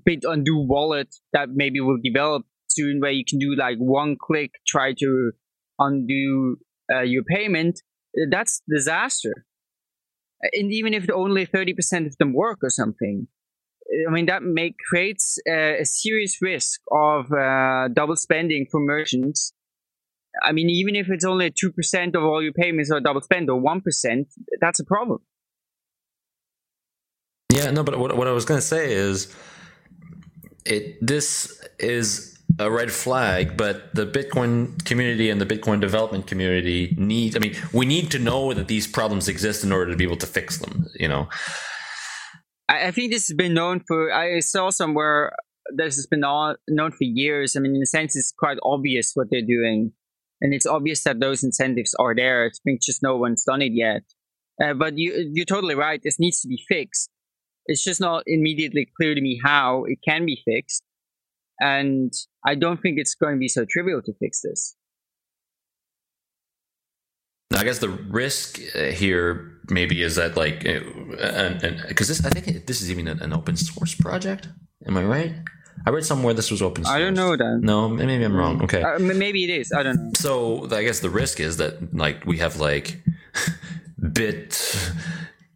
[0.06, 4.52] bit undo wallet that maybe will develop soon, where you can do like one click,
[4.68, 5.32] try to
[5.80, 6.58] undo
[6.94, 7.82] uh, your payment,
[8.30, 9.46] that's disaster.
[10.54, 13.28] And even if only 30% of them work or something,
[14.08, 19.54] I mean, that make creates a, a serious risk of uh, double spending for merchants.
[20.44, 23.50] I mean, even if it's only two percent of all your payments are double spend
[23.50, 24.28] or one percent,
[24.60, 25.20] that's a problem.
[27.52, 29.34] Yeah, no, but what, what I was going to say is,
[30.66, 36.94] it this is a red flag, but the Bitcoin community and the Bitcoin development community
[36.98, 37.36] need.
[37.38, 40.18] I mean, we need to know that these problems exist in order to be able
[40.18, 40.88] to fix them.
[41.00, 41.30] You know.
[42.70, 44.12] I, think this has been known for.
[44.14, 45.34] I saw somewhere
[45.76, 47.56] this has been all, known for years.
[47.56, 49.94] I mean, in a sense, it's quite obvious what they're doing,
[50.42, 52.46] and it's obvious that those incentives are there.
[52.46, 54.04] I think just no one's done it yet.
[54.62, 56.02] Uh, but you, you're totally right.
[56.04, 57.10] This needs to be fixed.
[57.68, 60.84] It's just not immediately clear to me how it can be fixed,
[61.60, 62.14] and
[62.46, 64.76] I don't think it's going to be so trivial to fix this.
[67.56, 72.82] I guess the risk uh, here maybe is that like, because this I think this
[72.82, 74.48] is even an open source project.
[74.86, 75.34] Am I right?
[75.86, 76.96] I read somewhere this was open source.
[76.96, 77.60] I don't know that.
[77.62, 78.62] No, maybe I'm wrong.
[78.64, 79.72] Okay, uh, maybe it is.
[79.72, 80.12] I don't know.
[80.16, 83.02] So I guess the risk is that like we have like
[84.14, 84.92] bit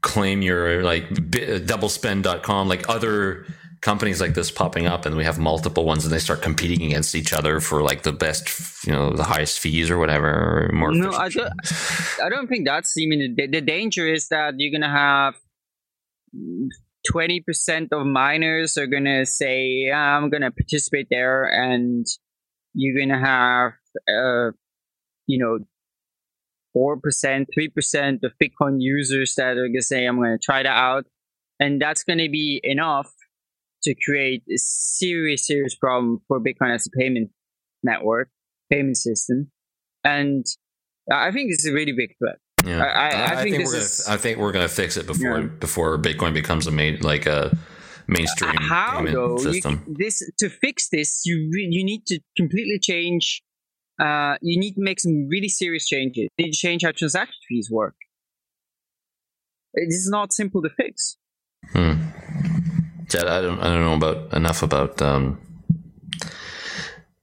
[0.02, 3.45] claim your like bit, doublespend.com like other
[3.82, 7.15] companies like this popping up and we have multiple ones and they start competing against
[7.15, 10.91] each other for like the best you know the highest fees or whatever or more
[10.91, 11.52] no i don't
[12.24, 15.36] i don't think that's I mean the, the danger is that you're gonna have
[17.13, 22.06] 20% of miners are gonna say yeah, i'm gonna participate there and
[22.74, 23.72] you're gonna have
[24.08, 24.52] uh
[25.26, 25.60] you know
[26.78, 31.06] 4% 3% of bitcoin users that are gonna say i'm gonna try that out
[31.60, 33.12] and that's gonna be enough
[33.84, 37.32] to create a serious, serious problem for Bitcoin as a payment
[37.84, 38.30] network,
[38.70, 39.52] payment system.
[40.04, 40.46] And
[41.12, 42.38] I think it's a really big threat.
[42.65, 44.74] Yeah, I, I, I, I think, think we're is, gonna, I think we're going to
[44.74, 45.48] fix it before yeah.
[45.60, 47.58] before Bitcoin becomes a main like a
[48.08, 49.38] mainstream How, payment though?
[49.38, 49.84] system.
[49.88, 53.41] You, this to fix this, you re, you need to completely change.
[54.00, 56.28] Uh, you need to make some really serious changes.
[56.38, 57.96] You need to change how transaction fees work.
[59.74, 61.17] This is not simple to fix.
[61.74, 61.94] Hmm.
[63.12, 65.38] Jed, I don't I don't know about enough about um,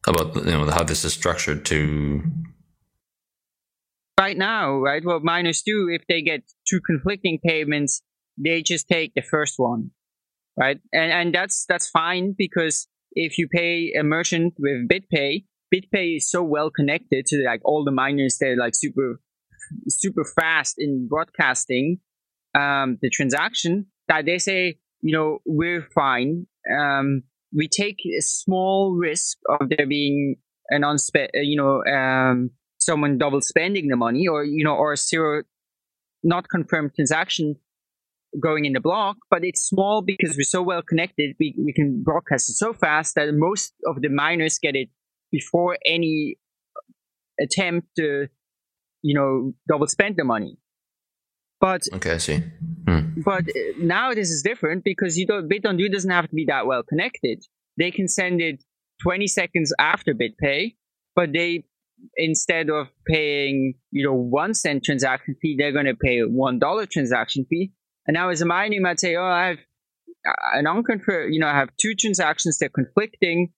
[0.07, 2.23] about you know how this is structured to
[4.21, 5.03] right now, right?
[5.03, 8.03] What miners do if they get two conflicting payments,
[8.37, 9.91] they just take the first one,
[10.59, 10.79] right?
[10.93, 16.31] And and that's that's fine because if you pay a merchant with BitPay, BitPay is
[16.31, 18.37] so well connected to like all the miners.
[18.39, 19.23] They're like super
[19.89, 22.01] super fast in broadcasting
[22.55, 26.47] um, the transaction that they say you know, we're fine.
[26.73, 27.23] Um,
[27.55, 30.37] we take a small risk of there being
[30.71, 34.93] an unspe- uh, you know, um, someone double spending the money or, you know, or
[34.93, 35.43] a zero
[36.23, 37.57] not confirmed transaction
[38.41, 41.35] going in the block, but it's small because we're so well connected.
[41.41, 44.89] We, we can broadcast it so fast that most of the miners get it
[45.33, 46.37] before any
[47.41, 48.29] attempt to,
[49.03, 50.59] you know, double spend the money.
[51.61, 52.43] But okay, I see.
[52.87, 53.21] Hmm.
[53.25, 56.67] But uh, now this is different because you don't BitUndo doesn't have to be that
[56.67, 57.45] well connected.
[57.77, 58.63] They can send it
[59.03, 60.75] 20 seconds after BitPay,
[61.15, 61.65] but they
[62.17, 66.87] instead of paying, you know, one cent transaction fee, they're going to pay one dollar
[66.87, 67.73] transaction fee.
[68.07, 69.59] And now as a miner, you might say, oh, I have
[70.55, 73.53] an unconfirmed, you know, I have two transactions, that are conflicting.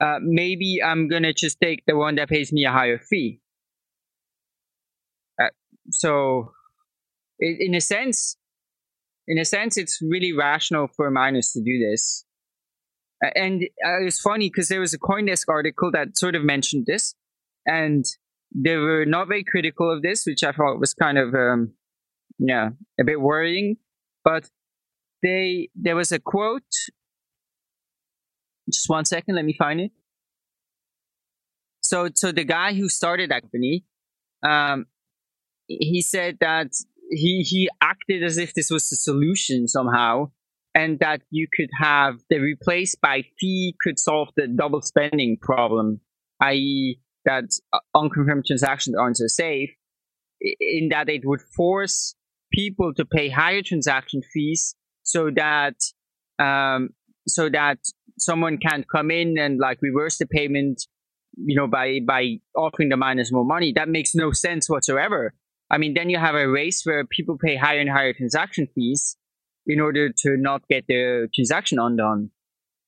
[0.00, 3.40] Uh, maybe I'm going to just take the one that pays me a higher fee.
[5.40, 5.48] Uh,
[5.90, 6.52] so
[7.40, 8.36] in a sense,
[9.26, 12.24] in a sense, it's really rational for miners to do this.
[13.34, 17.14] And uh, it's funny because there was a CoinDesk article that sort of mentioned this,
[17.66, 18.04] and
[18.54, 21.74] they were not very critical of this, which I thought was kind of, um,
[22.38, 23.76] yeah, a bit worrying.
[24.24, 24.48] But
[25.22, 26.62] they there was a quote.
[28.70, 29.90] Just one second, let me find it.
[31.80, 33.84] So, so the guy who started company,
[34.44, 34.86] um,
[35.66, 36.68] he said that
[37.10, 40.30] he he acted as if this was the solution somehow,
[40.74, 46.00] and that you could have the replace by fee could solve the double spending problem,
[46.40, 47.44] i.e., that
[47.94, 49.70] unconfirmed transactions aren't so safe,
[50.40, 52.14] in that it would force
[52.52, 55.74] people to pay higher transaction fees so that
[56.38, 56.90] um,
[57.28, 57.78] so that
[58.18, 60.86] someone can't come in and like reverse the payment
[61.36, 65.32] you know by by offering the miners more money that makes no sense whatsoever
[65.70, 69.16] i mean then you have a race where people pay higher and higher transaction fees
[69.66, 72.30] in order to not get the transaction undone.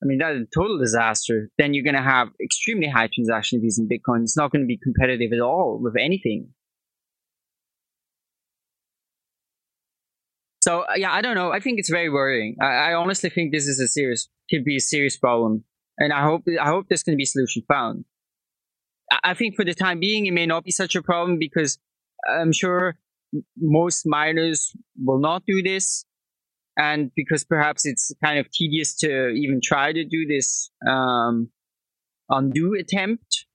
[0.03, 1.49] I mean, that's a total disaster.
[1.59, 4.23] Then you're going to have extremely high transaction fees in Bitcoin.
[4.23, 6.49] It's not going to be competitive at all with anything.
[10.61, 11.53] So uh, yeah, I don't know.
[11.53, 12.57] I think it's very worrying.
[12.61, 15.65] I, I, honestly think this is a serious, could be a serious problem,
[15.99, 18.05] and I hope I hope there's going to be a solution found.
[19.11, 21.79] I, I think for the time being, it may not be such a problem because
[22.29, 22.97] I'm sure
[23.57, 26.05] most miners will not do this
[26.77, 31.51] and because perhaps it's kind of tedious to even try to do this um,
[32.29, 33.47] undo attempt.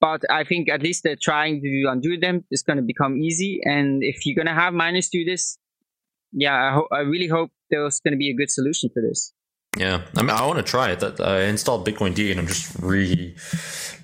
[0.00, 2.44] But I think at least the trying to do undo them.
[2.50, 3.60] is going to become easy.
[3.64, 5.58] And if you're going to have miners do this,
[6.32, 9.34] yeah, I, ho- I really hope there's going to be a good solution for this.
[9.76, 11.00] Yeah, I mean, I want to try it.
[11.00, 13.36] That I installed bitcoind, and I'm just re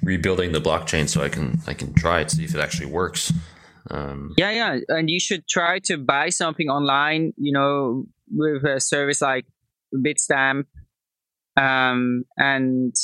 [0.03, 3.33] rebuilding the blockchain so I can I can try it, see if it actually works.
[3.91, 7.33] Um, yeah, yeah, and you should try to buy something online.
[7.37, 9.47] You know, with a service like
[9.95, 10.65] Bitstamp,
[11.57, 12.95] um, and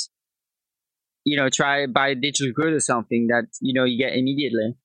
[1.25, 4.75] you know, try buy a digital good or something that you know you get immediately.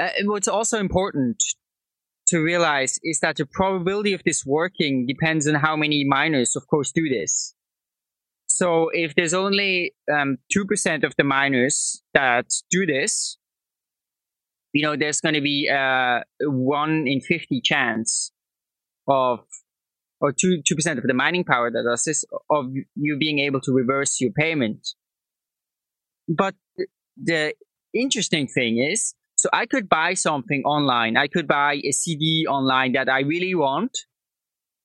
[0.00, 1.42] Uh, what's also important
[2.28, 6.66] to realize is that the probability of this working depends on how many miners, of
[6.68, 7.54] course, do this.
[8.46, 13.38] So if there's only um, 2% of the miners that do this,
[14.72, 18.32] you know, there's going to be a 1 in 50 chance
[19.06, 19.40] of
[20.20, 23.72] or two two percent of the mining power that assists of you being able to
[23.72, 24.88] reverse your payment.
[26.28, 26.54] But
[27.16, 27.54] the
[27.94, 31.16] interesting thing is, so I could buy something online.
[31.16, 33.96] I could buy a CD online that I really want,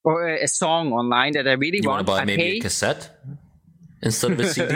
[0.04, 2.08] or a, song online that I really you want.
[2.08, 2.58] Want to buy I maybe pay.
[2.60, 3.10] a cassette
[4.04, 4.74] instead of a CD?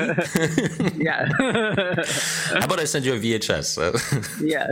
[1.03, 1.27] yeah.
[2.59, 3.77] How about I send you a VHS?
[4.43, 4.67] yeah.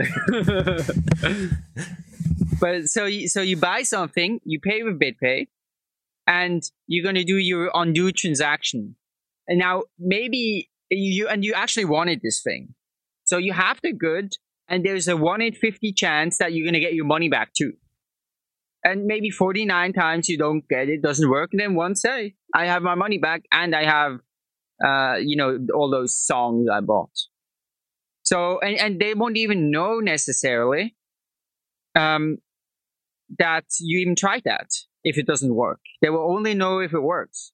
[2.60, 5.46] but so you, so you buy something, you pay with BitPay,
[6.26, 8.96] and you're going to do your undo transaction.
[9.46, 12.74] And now maybe you, and you actually wanted this thing.
[13.24, 14.36] So you have the good
[14.68, 17.52] and there's a 1 in 50 chance that you're going to get your money back
[17.54, 17.74] too.
[18.84, 21.50] And maybe 49 times you don't get it, doesn't work.
[21.52, 24.20] And then once, say I have my money back and I have,
[24.84, 27.10] uh, you know, all those songs I bought.
[28.22, 30.96] So, and, and they won't even know necessarily
[31.94, 32.38] um,
[33.38, 34.68] that you even tried that
[35.04, 35.80] if it doesn't work.
[36.02, 37.52] They will only know if it works.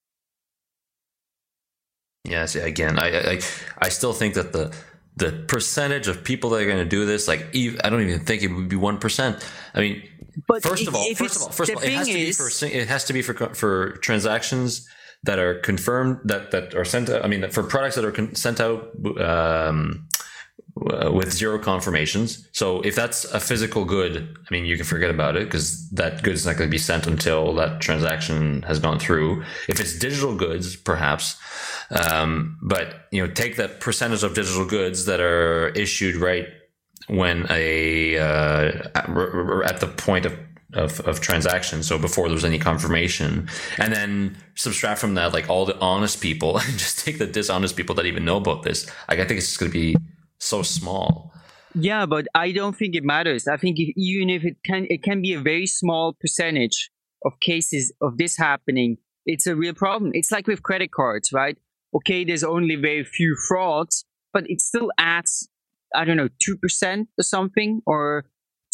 [2.25, 3.41] Yes, again, I, I
[3.79, 4.75] I still think that the
[5.17, 8.43] the percentage of people that are going to do this, like I don't even think
[8.43, 9.45] it would be one percent.
[9.75, 10.09] I mean,
[10.47, 12.49] but first of all, first of all, first of all, it has to be for
[12.67, 14.89] it has to be for for transactions
[15.25, 17.11] that are confirmed that that are sent.
[17.11, 20.09] I mean, for products that are con- sent out um,
[20.75, 22.49] with zero confirmations.
[22.53, 26.23] So if that's a physical good, I mean, you can forget about it because that
[26.23, 29.43] good is not going to be sent until that transaction has gone through.
[29.69, 31.37] If it's digital goods, perhaps,
[31.91, 36.47] um, but you know, take that percentage of digital goods that are issued right
[37.09, 38.89] when a uh,
[39.65, 40.39] at the point of
[40.75, 41.83] of, of transaction.
[41.83, 43.49] So before there's any confirmation,
[43.79, 47.77] and then subtract from that like all the honest people, and just take the dishonest
[47.77, 48.87] people that even know about this.
[49.09, 49.97] Like I think it's going to be
[50.39, 51.33] so small.
[51.75, 53.49] Yeah, but I don't think it matters.
[53.49, 56.91] I think if, even if it can, it can be a very small percentage
[57.25, 58.99] of cases of this happening.
[59.25, 60.11] It's a real problem.
[60.15, 61.57] It's like with credit cards, right?
[61.95, 65.49] Okay, there's only very few frauds, but it still adds
[65.95, 68.25] I don't know, 2% or something, or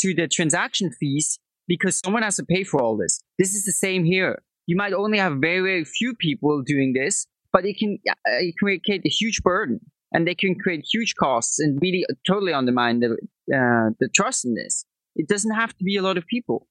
[0.00, 1.38] to the transaction fees
[1.68, 3.20] because someone has to pay for all this.
[3.38, 4.42] This is the same here.
[4.66, 8.54] You might only have very, very few people doing this, but it can, uh, it
[8.58, 9.80] can create a huge burden
[10.12, 13.12] and they can create huge costs and really totally undermine the,
[13.54, 14.84] uh, the trust in this.
[15.14, 16.66] It doesn't have to be a lot of people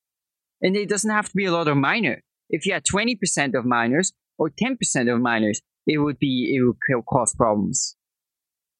[0.61, 2.21] and it doesn't have to be a lot of miners.
[2.49, 7.05] If you had 20% of miners or 10% of miners, it would be, it would
[7.05, 7.95] cause problems.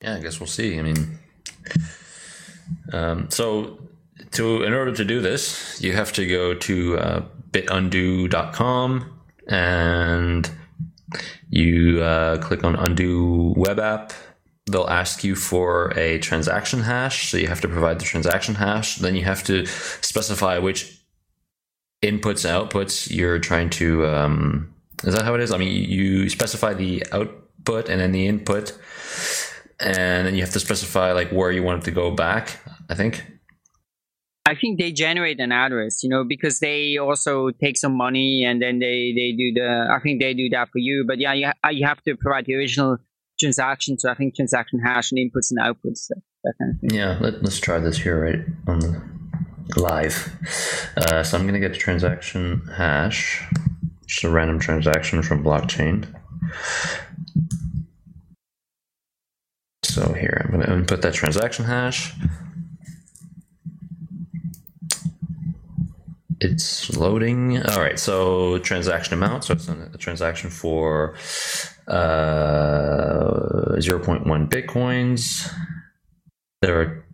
[0.01, 0.78] Yeah, I guess we'll see.
[0.78, 1.20] I mean,
[2.93, 3.80] um, so
[4.32, 7.21] to in order to do this, you have to go to uh,
[7.51, 9.13] bitundo.com
[9.47, 10.51] and
[11.49, 14.13] you uh, click on undo web app.
[14.69, 18.97] They'll ask you for a transaction hash, so you have to provide the transaction hash.
[18.97, 21.01] Then you have to specify which
[22.03, 24.05] inputs and outputs you're trying to.
[24.07, 24.73] Um,
[25.03, 25.51] is that how it is?
[25.51, 28.78] I mean, you specify the output and then the input,
[29.80, 32.59] and then you have to specify like where you want it to go back.
[32.89, 33.23] I think.
[34.47, 38.61] I think they generate an address, you know, because they also take some money and
[38.61, 41.03] then they, they do the, I think they do that for you.
[41.05, 42.97] But yeah, you, ha- you have to provide the original
[43.37, 43.99] transaction.
[43.99, 46.97] So I think transaction hash and inputs and outputs, that, that kind of thing.
[46.97, 50.33] Yeah, let, us try this here right on the live.
[50.95, 53.43] Uh, so I'm going to get a transaction hash,
[54.05, 56.07] just a random transaction from blockchain.
[59.83, 62.13] So here, I'm going to input that transaction hash.
[66.39, 67.61] It's loading.
[67.63, 69.45] All right, so transaction amount.
[69.45, 71.15] So it's a transaction for
[71.88, 75.51] uh, 0.1 bitcoins.
[76.61, 77.05] There are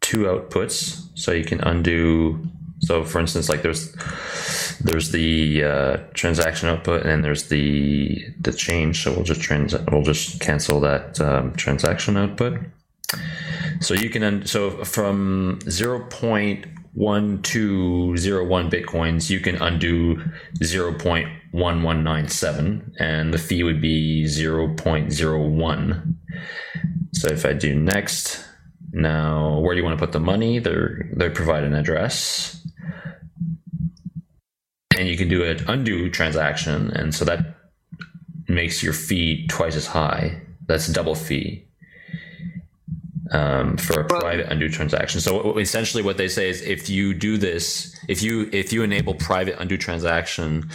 [0.00, 2.42] two outputs, so you can undo.
[2.80, 3.94] So, for instance, like there's
[4.80, 9.02] there's the uh, transaction output, and then there's the the change.
[9.02, 12.60] So we'll just trans we'll just cancel that um, transaction output.
[13.80, 20.16] So you can so from 0.1 1201 bitcoins, you can undo
[20.60, 26.14] 0.1197 and the fee would be 0.01.
[27.12, 28.44] So if I do next,
[28.92, 30.60] now where do you want to put the money?
[30.60, 30.76] They
[31.12, 32.64] they provide an address.
[34.96, 37.56] And you can do an undo transaction, and so that
[38.46, 40.40] makes your fee twice as high.
[40.66, 41.63] That's double fee
[43.30, 45.20] um, for a private undo transaction.
[45.20, 49.14] So essentially, what they say is, if you do this, if you if you enable
[49.14, 50.68] private undo transaction,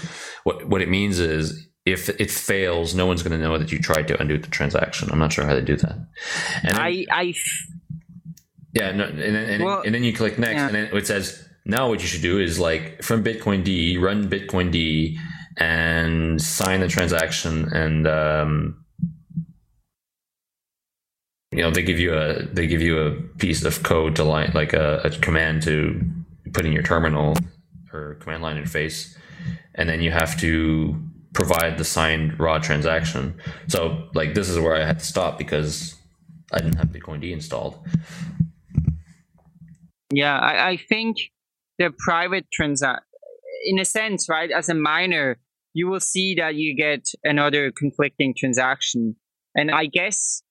[0.43, 3.79] what what it means is if it fails, no one's going to know that you
[3.79, 5.09] tried to undo the transaction.
[5.11, 5.95] I'm not sure how they do that.
[6.63, 7.33] And then, I, I
[8.73, 10.67] yeah, no, and then, and, well, and then you click next, yeah.
[10.67, 15.17] and then it says now what you should do is like from bitcoind, run bitcoind,
[15.57, 18.78] and sign the transaction and um,
[21.51, 24.51] you know they give you a they give you a piece of code to line
[24.53, 25.99] like a, a command to
[26.53, 27.35] put in your terminal
[27.93, 29.15] or command line interface.
[29.75, 31.01] And then you have to
[31.33, 33.39] provide the signed raw transaction.
[33.67, 35.95] So like this is where i had to stop because
[36.51, 37.77] i didn't have bitcoind installed
[40.11, 41.17] yeah i, I think
[41.77, 43.03] the private transaction
[43.65, 45.37] in a sense right as a miner
[45.73, 49.15] you will see that you get another conflicting transaction.
[49.55, 50.41] And i guess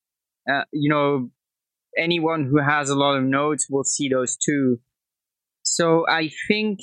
[0.51, 1.30] uh, you know,
[1.96, 4.78] anyone who has a lot of nodes will see those too.
[5.62, 6.80] So I think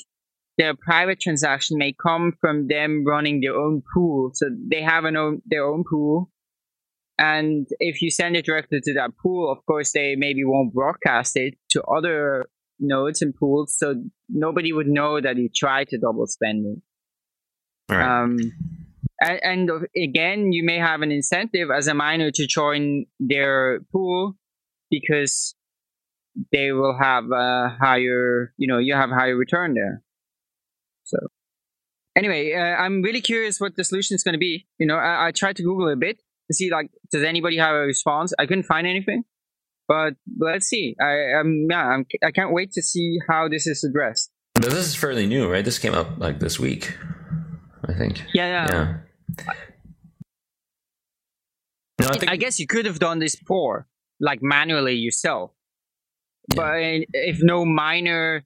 [0.58, 4.32] their private transaction may come from them running their own pool.
[4.34, 6.32] So they have an own, their own pool.
[7.18, 11.38] And if you send it directly to that pool, of course, they maybe won't broadcast
[11.38, 12.46] it to other
[12.80, 13.78] nodes and pools.
[13.78, 13.96] So
[14.30, 17.94] nobody would know that you tried to double spend it.
[17.94, 18.24] Right.
[18.24, 18.38] Um,
[19.22, 24.36] and, again, you may have an incentive as a miner to join their pool
[24.90, 25.56] because
[26.52, 30.02] they will have a higher, you know, you have higher return there.
[31.06, 31.18] So
[32.16, 34.68] anyway, uh, I'm really curious what the solution is going to be.
[34.78, 36.18] You know, I, I, tried to Google a bit
[36.50, 38.34] to see like, does anybody have a response?
[38.40, 39.24] I couldn't find anything,
[39.88, 40.96] but let's see.
[41.00, 44.32] I, am yeah, I'm, I can't wait to see how this is addressed.
[44.56, 45.66] But this is fairly new, right?
[45.66, 46.98] This came up like this week,
[47.88, 48.24] I think.
[48.34, 48.68] Yeah, yeah.
[48.70, 49.44] yeah.
[52.00, 52.32] No, I, think...
[52.32, 53.88] I guess you could have done this before,
[54.20, 55.52] like manually yourself.
[56.54, 56.56] Yeah.
[56.56, 58.46] But if no miner,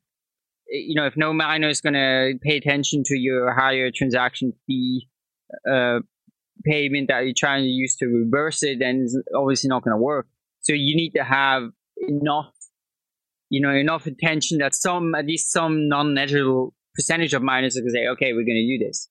[0.67, 5.07] you know, if no miner is going to pay attention to your higher transaction fee
[5.69, 5.99] uh,
[6.63, 10.01] payment that you're trying to use to reverse it, then it's obviously not going to
[10.01, 10.27] work.
[10.61, 11.69] So you need to have
[12.07, 12.51] enough,
[13.49, 17.93] you know, enough attention that some, at least some non-measurable percentage of miners are going
[17.93, 19.09] to say, okay, we're going to do this.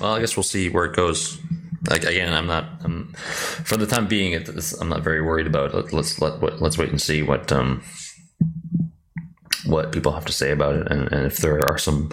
[0.00, 1.40] Well, I guess we'll see where it goes
[1.90, 2.64] like again, I'm not.
[2.84, 3.12] I'm,
[3.64, 4.34] for the time being,
[4.80, 5.92] I'm not very worried about it.
[5.92, 7.82] Let's let let's wait and see what um
[9.66, 12.10] what people have to say about it, and, and if there are some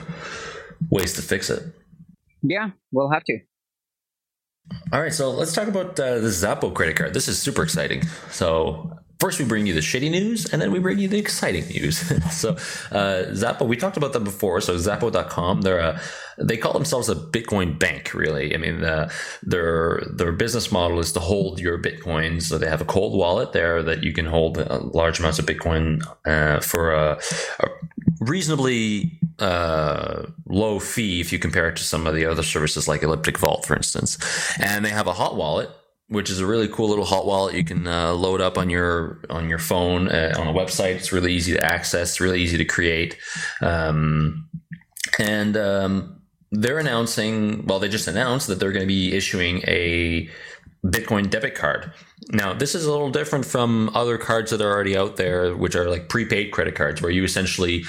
[0.90, 1.64] ways to fix it.
[2.42, 3.40] Yeah, we'll have to.
[4.92, 7.14] All right, so let's talk about uh, the Xapo credit card.
[7.14, 8.04] This is super exciting.
[8.32, 11.66] So first we bring you the shitty news and then we bring you the exciting
[11.68, 11.98] news.
[12.32, 12.50] so
[12.92, 14.60] uh, Xapo, we talked about them before.
[14.60, 16.02] So Xapo.com, they're a,
[16.38, 18.54] they call themselves a Bitcoin bank, really.
[18.54, 19.10] I mean, uh,
[19.42, 22.44] their their business model is to hold your Bitcoins.
[22.44, 25.46] So they have a cold wallet there that you can hold uh, large amounts of
[25.46, 27.18] Bitcoin uh, for a,
[27.62, 27.68] a
[28.20, 33.04] reasonably uh, low fee if you compare it to some of the other services like
[33.04, 34.18] Elliptic Vault, for instance.
[34.60, 35.70] And they have a hot wallet
[36.08, 39.22] which is a really cool little hot wallet you can uh, load up on your
[39.30, 40.96] on your phone uh, on a website.
[40.96, 42.20] It's really easy to access.
[42.20, 43.18] Really easy to create,
[43.62, 44.48] um,
[45.20, 47.66] and um, they're announcing.
[47.66, 50.30] Well, they just announced that they're going to be issuing a
[50.86, 51.94] Bitcoin debit card.
[52.30, 55.76] Now, this is a little different from other cards that are already out there, which
[55.76, 57.86] are like prepaid credit cards, where you essentially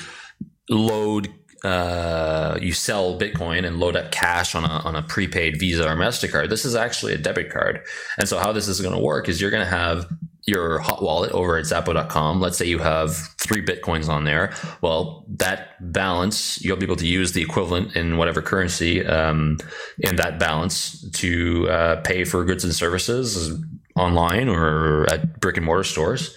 [0.71, 1.33] load
[1.65, 5.97] uh, you sell Bitcoin and load up cash on a, on a prepaid Visa or
[5.97, 6.51] MasterCard.
[6.51, 7.81] This is actually a debit card.
[8.19, 10.07] And so, how this is going to work is you're going to have
[10.47, 12.41] your hot wallet over at xapo.com.
[12.41, 14.53] Let's say you have three Bitcoins on there.
[14.83, 19.59] Well, that balance, you'll be able to use the equivalent in whatever currency um,
[20.01, 23.59] in that balance to uh, pay for goods and services
[23.97, 26.37] online or at brick and mortar stores.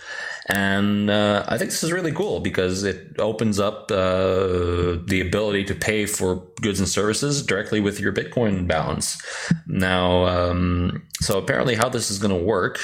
[0.50, 5.66] And uh, I think this is really cool because it opens up uh, the ability
[5.66, 9.22] to pay for goods and services directly with your Bitcoin balance.
[9.68, 12.80] Now, um, so apparently, how this is going to work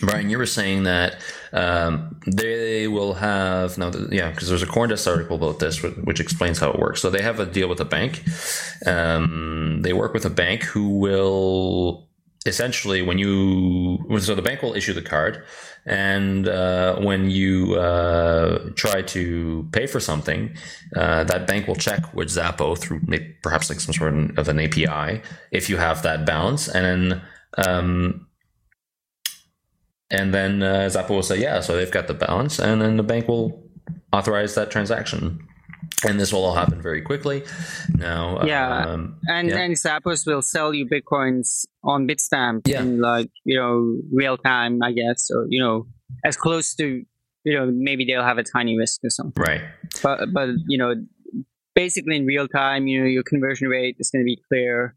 [0.00, 1.16] Brian, you were saying that
[1.52, 6.58] um, they will have now, yeah, because there's a CoinDesk article about this, which explains
[6.58, 7.00] how it works.
[7.00, 8.24] So they have a deal with a bank.
[8.84, 12.08] Um, they work with a bank who will
[12.46, 15.44] essentially, when you, so the bank will issue the card,
[15.84, 20.54] and uh, when you uh, try to pay for something,
[20.96, 23.00] uh, that bank will check with Xapo through
[23.42, 27.22] perhaps like some sort of an API if you have that balance, and then
[27.66, 28.26] um,
[30.10, 33.02] and then uh, Xapo will say, yeah, so they've got the balance, and then the
[33.02, 33.62] bank will
[34.12, 35.46] authorize that transaction
[36.06, 37.44] and this will all happen very quickly.
[37.94, 39.58] Now, yeah, um, and yeah.
[39.58, 42.80] and Zappos will sell you bitcoins on Bitstamp yeah.
[42.80, 45.86] in like you know real time, I guess, or you know
[46.24, 47.04] as close to
[47.44, 49.62] you know maybe they'll have a tiny risk or something, right?
[50.02, 50.94] But but you know
[51.74, 54.96] basically in real time, you know your conversion rate is going to be clear,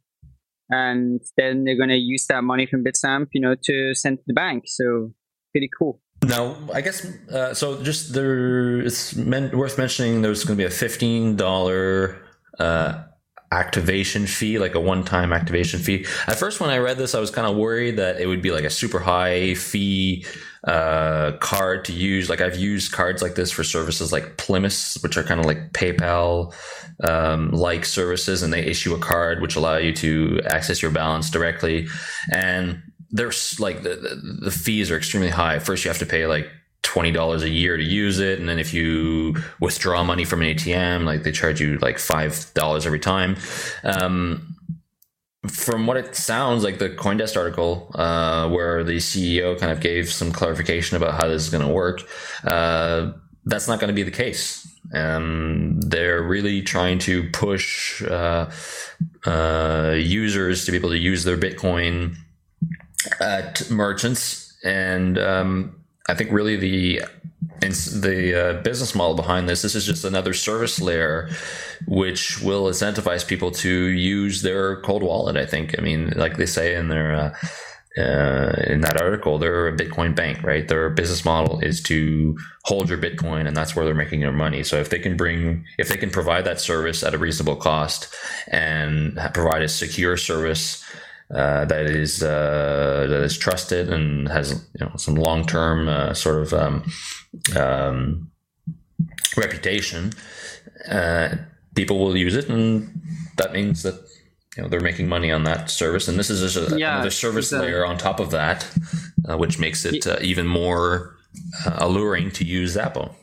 [0.69, 4.23] and then they're going to use that money from Bitstamp, you know, to send to
[4.27, 4.63] the bank.
[4.67, 5.13] So
[5.51, 6.01] pretty cool.
[6.27, 7.81] Now, I guess uh, so.
[7.83, 10.21] Just there, it's men- worth mentioning.
[10.21, 12.17] There's going to be a fifteen dollar
[12.59, 13.03] uh,
[13.51, 16.05] activation fee, like a one-time activation fee.
[16.27, 18.51] At first, when I read this, I was kind of worried that it would be
[18.51, 20.25] like a super high fee
[20.65, 22.29] uh, card to use.
[22.29, 25.73] Like I've used cards like this for services like Plymouth, which are kind of like
[25.73, 26.53] PayPal
[27.03, 31.29] um, like services, and they issue a card which allow you to access your balance
[31.29, 31.87] directly
[32.31, 32.81] and
[33.15, 35.59] there's like the, the, the fees are extremely high.
[35.59, 36.49] First, you have to pay like
[36.81, 40.53] twenty dollars a year to use it, and then if you withdraw money from an
[40.53, 43.37] ATM, like they charge you like five dollars every time.
[43.83, 44.55] Um,
[45.47, 50.11] from what it sounds like, the CoinDesk article, uh, where the CEO kind of gave
[50.11, 52.01] some clarification about how this is going to work,
[52.45, 53.11] uh,
[53.45, 54.67] that's not going to be the case.
[54.91, 58.49] They're really trying to push uh,
[59.25, 62.17] uh users to be able to use their Bitcoin
[63.19, 65.75] at merchants, and um,
[66.07, 67.01] I think really the
[67.61, 71.29] the uh, business model behind this this is just another service layer
[71.87, 75.75] which will incentivize people to use their cold wallet i think.
[75.77, 77.35] I mean like they say in their uh,
[77.97, 80.67] uh, in that article they're a bitcoin bank right?
[80.67, 84.63] Their business model is to hold your bitcoin and that's where they're making their money.
[84.63, 88.13] So if they can bring if they can provide that service at a reasonable cost
[88.47, 90.83] and provide a secure service
[91.33, 96.13] uh, that is uh, that is trusted and has you know some long term uh,
[96.13, 96.91] sort of um,
[97.55, 98.29] um,
[99.35, 100.13] reputation,
[100.89, 101.35] uh,
[101.73, 103.01] people will use it, and
[103.37, 103.95] that means that
[104.55, 106.07] you know they're making money on that service.
[106.07, 108.69] And this is just a, yeah, another service layer on top of that,
[109.27, 111.17] uh, which makes it even more
[111.65, 113.15] alluring to use Xapo.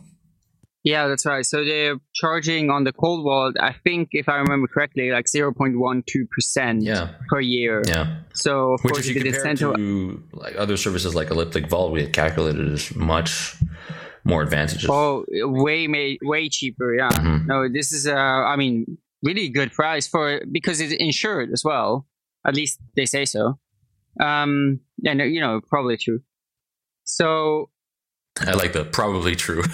[0.84, 1.46] Yeah, that's right.
[1.46, 6.78] So they're charging on the cold wallet, I think, if I remember correctly, like 0.12%
[6.80, 7.10] yeah.
[7.28, 7.82] per year.
[7.86, 8.16] Yeah.
[8.34, 12.02] So, of Which course, if you compare to like other services like Elliptic Vault, we
[12.02, 13.56] had calculated as much
[14.24, 14.88] more advantages.
[14.90, 16.94] Oh, way, way cheaper.
[16.94, 17.10] Yeah.
[17.10, 17.46] Mm-hmm.
[17.46, 22.06] No, this is, uh, I mean, really good price for because it's insured as well.
[22.46, 23.58] At least they say so.
[24.20, 26.20] Um, and you know, probably true.
[27.04, 27.70] So
[28.40, 29.60] I like the probably true.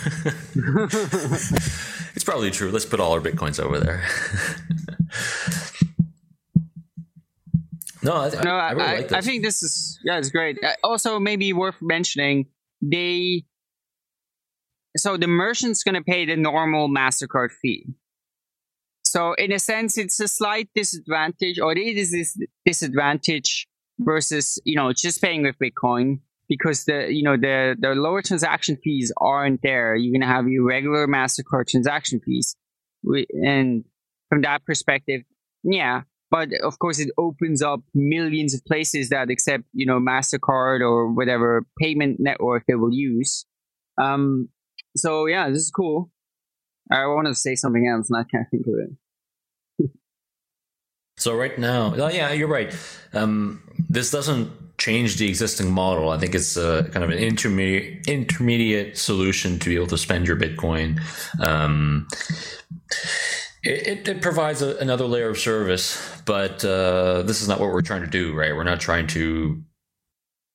[2.15, 2.71] it's probably true.
[2.71, 4.03] Let's put all our bitcoins over there.
[8.03, 10.59] no, I, no, I, I, really like I, think this is yeah, it's great.
[10.63, 12.47] Uh, also, maybe worth mentioning
[12.83, 13.45] they.
[14.97, 17.87] So the merchant's going to pay the normal Mastercard fee.
[19.05, 22.37] So in a sense, it's a slight disadvantage, or it is this
[22.67, 23.69] disadvantage
[24.01, 28.77] versus you know just paying with Bitcoin because the you know the the lower transaction
[28.83, 29.95] fees aren't there.
[29.95, 32.57] You're gonna have your regular Mastercard transaction fees,
[33.05, 33.85] and
[34.29, 35.23] from that perspective,
[35.63, 36.03] yeah.
[36.31, 41.13] But of course, it opens up millions of places that accept you know Mastercard or
[41.13, 43.45] whatever payment network they will use.
[44.01, 44.49] Um,
[44.97, 46.11] so yeah, this is cool.
[46.91, 49.91] I want to say something else, and I can't think of it.
[51.19, 52.75] so right now, oh, yeah, you're right.
[53.13, 56.11] Um, this doesn't change the existing model.
[56.11, 60.27] I think it's a kind of an intermediate intermediate solution to be able to spend
[60.27, 61.01] your Bitcoin.
[61.45, 62.07] Um,
[63.65, 67.83] it, it, provides a, another layer of service, but uh, this is not what we're
[67.83, 68.55] trying to do, right?
[68.55, 69.63] We're not trying to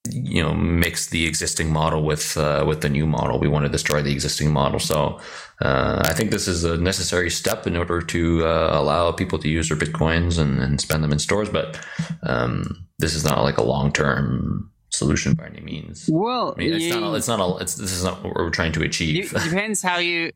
[0.10, 3.40] you know mix the existing model with uh, with the new model.
[3.40, 4.80] We want to destroy the existing model.
[4.80, 5.20] So
[5.62, 9.50] uh, I think this is a necessary step in order to uh, allow people to
[9.50, 11.50] use their bitcoins and, and spend them in stores.
[11.50, 11.80] But
[12.24, 16.10] um, this is not like a long term solution by any means.
[16.12, 17.16] Well, I mean, it's you, not.
[17.16, 17.40] It's not.
[17.40, 19.34] A, it's this is not what we're trying to achieve.
[19.34, 20.32] It depends how you.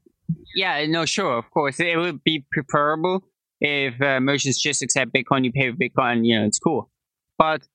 [0.55, 3.23] Yeah, no, sure, of course, it would be preferable
[3.59, 6.89] if uh, merchants just accept Bitcoin, you pay with Bitcoin, you know, it's cool.
[7.37, 7.67] But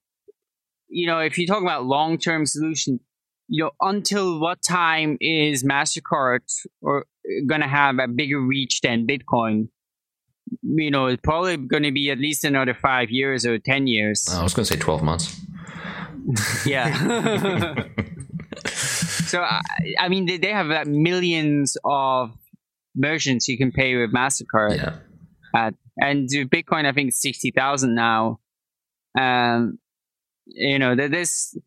[0.93, 2.99] you know, if you talk about long term solution,
[3.47, 6.41] you know, until what time is Mastercard
[6.81, 7.05] or
[7.47, 9.69] gonna have a bigger reach than Bitcoin?
[10.61, 14.27] You know, it's probably going to be at least another five years or ten years.
[14.31, 15.39] I was going to say twelve months.
[16.65, 17.85] yeah.
[18.65, 19.61] so I,
[19.99, 22.31] I, mean, they, they have like millions of
[22.95, 24.77] merchants you can pay with Mastercard.
[24.77, 24.97] Yeah.
[25.55, 28.39] At, and Bitcoin, I think sixty thousand now.
[29.19, 29.79] Um,
[30.45, 31.57] you know, that this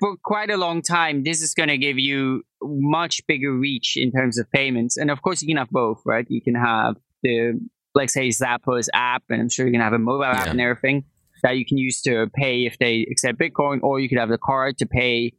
[0.00, 4.10] for quite a long time, this is going to give you much bigger reach in
[4.10, 4.96] terms of payments.
[4.96, 6.26] And of course, you can have both, right?
[6.28, 7.60] You can have the,
[7.94, 10.50] like, say, Zappos app, and I'm sure you can have a mobile app yeah.
[10.52, 11.04] and everything
[11.42, 14.38] that you can use to pay if they accept Bitcoin, or you could have the
[14.38, 15.34] card to pay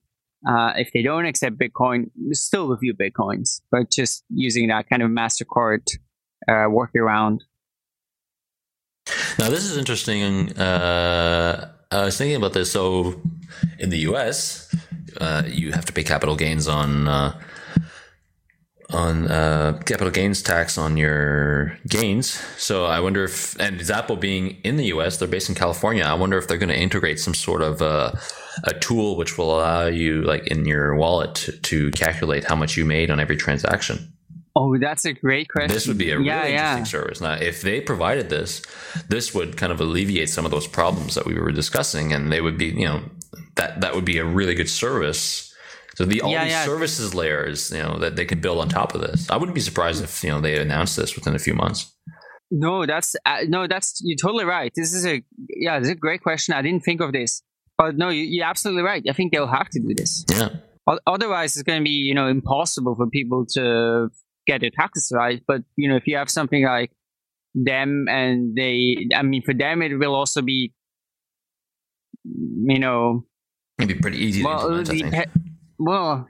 [0.47, 2.11] uh, if they don't accept Bitcoin.
[2.31, 5.87] Still with you Bitcoins, but just using that kind of Mastercard
[6.47, 7.39] uh, workaround.
[9.39, 10.55] Now, this is interesting.
[10.57, 12.71] Uh I was thinking about this.
[12.71, 13.21] So,
[13.79, 14.73] in the U.S.,
[15.19, 17.39] uh, you have to pay capital gains on uh,
[18.93, 22.31] on uh, capital gains tax on your gains.
[22.57, 26.03] So I wonder if, and Xapo being in the U.S., they're based in California.
[26.03, 28.11] I wonder if they're going to integrate some sort of uh,
[28.63, 32.77] a tool which will allow you, like in your wallet, to, to calculate how much
[32.77, 34.13] you made on every transaction.
[34.55, 35.71] Oh, that's a great question.
[35.71, 36.71] This would be a yeah, really yeah.
[36.73, 37.21] interesting service.
[37.21, 38.61] Now, if they provided this,
[39.07, 42.41] this would kind of alleviate some of those problems that we were discussing, and they
[42.41, 43.01] would be, you know,
[43.55, 45.53] that that would be a really good service.
[45.95, 48.93] So the all yeah, these services layers, you know, that they could build on top
[48.93, 49.29] of this.
[49.29, 51.93] I wouldn't be surprised if you know they announced this within a few months.
[52.49, 54.71] No, that's uh, no, that's you're totally right.
[54.75, 56.53] This is a yeah, this is a great question.
[56.53, 57.41] I didn't think of this,
[57.77, 59.01] but no, you, you're absolutely right.
[59.09, 60.25] I think they'll have to do this.
[60.29, 60.49] Yeah.
[61.07, 64.09] Otherwise, it's going to be you know impossible for people to
[64.47, 65.41] get their taxes right.
[65.47, 66.91] But you know, if you have something like
[67.53, 70.73] them and they, I mean, for them it will also be,
[72.23, 73.25] you know,
[73.77, 74.43] maybe pretty easy.
[74.43, 75.25] Well, pe-
[75.77, 76.27] well,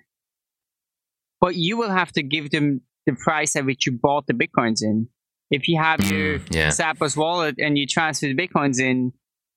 [1.40, 4.82] but you will have to give them the price at which you bought the bitcoins
[4.82, 5.08] in.
[5.50, 6.70] If you have mm, your yeah.
[6.70, 9.12] Zappos wallet and you transfer the bitcoins in,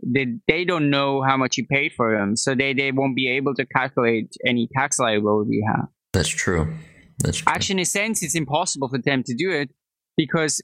[0.04, 3.28] they, they don't know how much you paid for them, so they, they won't be
[3.28, 5.86] able to calculate any tax liability you have.
[6.12, 6.74] That's true.
[7.46, 9.70] Actually, in a sense, it's impossible for them to do it
[10.16, 10.60] because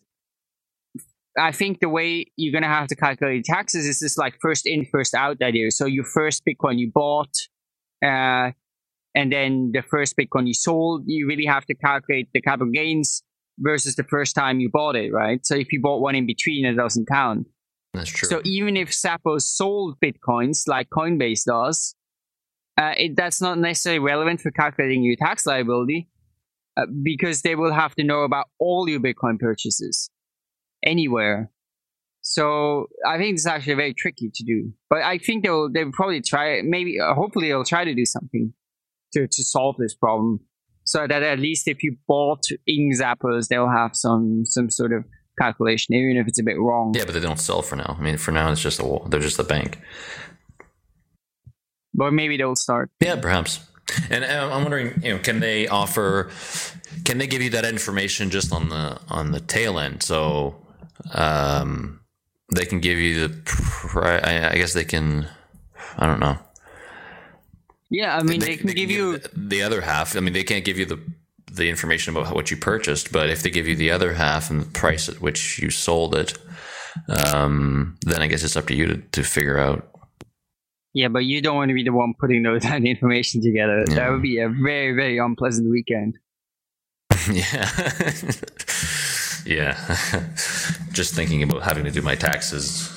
[1.39, 4.67] I think the way you're going to have to calculate taxes is this like first
[4.67, 5.71] in, first out idea.
[5.71, 7.35] So your first Bitcoin you bought,
[8.05, 8.51] uh,
[9.15, 13.23] and then the first Bitcoin you sold, you really have to calculate the capital gains
[13.59, 15.45] versus the first time you bought it, right?
[15.45, 17.47] So if you bought one in between, it doesn't count.
[17.95, 18.29] That's true.
[18.29, 21.95] So even if Zappos sold Bitcoins like Coinbase does,
[22.77, 26.09] uh, it, that's not necessarily relevant for calculating your tax liability
[26.81, 30.11] uh, because they will have to know about all your Bitcoin purchases
[30.85, 31.51] anywhere.
[32.23, 34.73] So I think it's actually very tricky to do.
[34.89, 38.53] But I think they'll they'll probably try maybe uh, hopefully they'll try to do something
[39.15, 40.41] to to solve this problem.
[40.85, 45.05] So that at least if you bought in zappers, they'll have some some sort of
[45.41, 46.93] calculation, even if it's a bit wrong.
[46.95, 47.97] Yeah, but they don't sell for now.
[47.99, 49.79] I mean, for now, it's just a they're just a bank.
[51.95, 52.91] But maybe they'll start.
[53.01, 53.61] Yeah, perhaps.
[54.11, 56.31] And uh, I'm wondering, you know, can they offer?
[57.05, 60.03] Can they give you that information just on the on the tail end?
[60.03, 60.57] So
[61.15, 62.01] um,
[62.55, 64.21] they can give you the.
[64.25, 65.29] I, I guess they can.
[65.97, 66.39] I don't know.
[67.91, 70.17] Yeah, I mean, they, they can they give, give you the other half.
[70.17, 71.01] I mean, they can't give you the
[71.53, 74.63] the information about what you purchased, but if they give you the other half and
[74.63, 76.39] the price at which you sold it,
[77.09, 79.90] um, then I guess it's up to you to, to figure out.
[80.93, 83.85] Yeah, but you don't want to be the one putting those that information together.
[83.89, 83.95] Yeah.
[83.95, 86.19] That would be a very, very unpleasant weekend.
[87.33, 87.69] yeah.
[89.47, 89.77] yeah.
[90.93, 92.89] Just thinking about having to do my taxes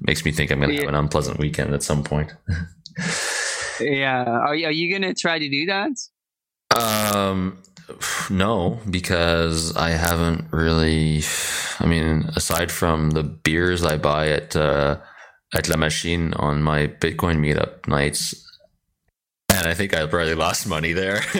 [0.00, 0.82] makes me think I'm going to yeah.
[0.82, 2.32] have an unpleasant weekend at some point.
[3.80, 4.24] yeah.
[4.24, 5.90] Are, are you going to try to do that?
[6.74, 7.58] Um,
[8.30, 11.22] no, because I haven't really.
[11.80, 14.98] I mean, aside from the beers I buy at uh,
[15.54, 18.34] at La Machine on my Bitcoin meetup nights,
[19.48, 21.22] and I think I probably lost money there.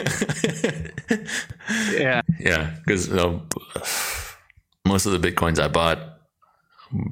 [1.91, 3.43] yeah, yeah, because you know,
[4.87, 5.99] most of the bitcoins I bought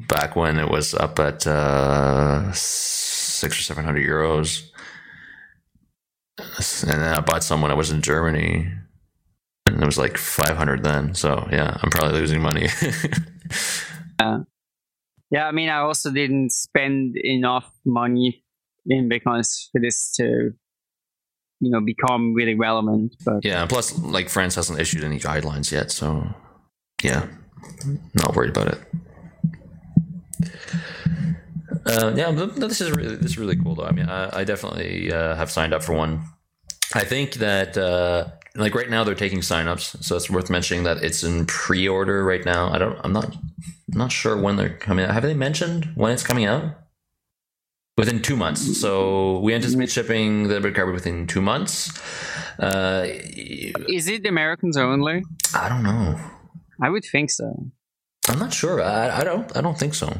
[0.08, 4.70] back when it was up at uh, six or seven hundred euros
[6.38, 8.72] and then I bought some when I was in Germany,
[9.66, 11.14] and it was like 500 then.
[11.14, 12.68] So yeah, I'm probably losing money.
[14.20, 14.40] uh,
[15.34, 18.46] yeah, I mean, I also didn't spend enough money
[18.86, 20.54] in Bitcoins for this to,
[21.60, 23.16] you know, become really relevant.
[23.26, 26.28] But yeah, plus like France hasn't issued any guidelines yet, so
[27.04, 27.28] yeah,
[28.14, 28.80] not worried about it.
[31.88, 33.86] Uh, yeah, this is really this is really cool though.
[33.86, 36.22] I mean, I, I definitely uh, have signed up for one.
[36.94, 40.98] I think that uh, like right now they're taking signups, so it's worth mentioning that
[40.98, 42.72] it's in pre-order right now.
[42.72, 43.36] I don't, I'm not,
[43.94, 45.12] I'm not sure when they're coming out.
[45.12, 46.80] Have they mentioned when it's coming out?
[47.96, 48.82] Within two months.
[48.82, 51.92] So we anticipate shipping the debit card within two months.
[52.58, 55.24] Uh, is it Americans only?
[55.54, 56.20] I don't know.
[56.82, 57.68] I would think so.
[58.28, 58.82] I'm not sure.
[58.82, 59.56] I, I don't.
[59.56, 60.12] I don't think so.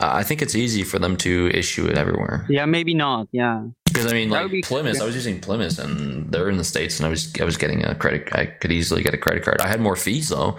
[0.00, 2.46] I think it's easy for them to issue it everywhere.
[2.50, 3.28] Yeah, maybe not.
[3.32, 3.64] Yeah.
[3.86, 5.02] Because I mean, like be, Plymouth, yeah.
[5.02, 7.84] I was using Plymouth, and they're in the states, and I was I was getting
[7.84, 8.28] a credit.
[8.32, 9.62] I could easily get a credit card.
[9.62, 10.58] I had more fees though,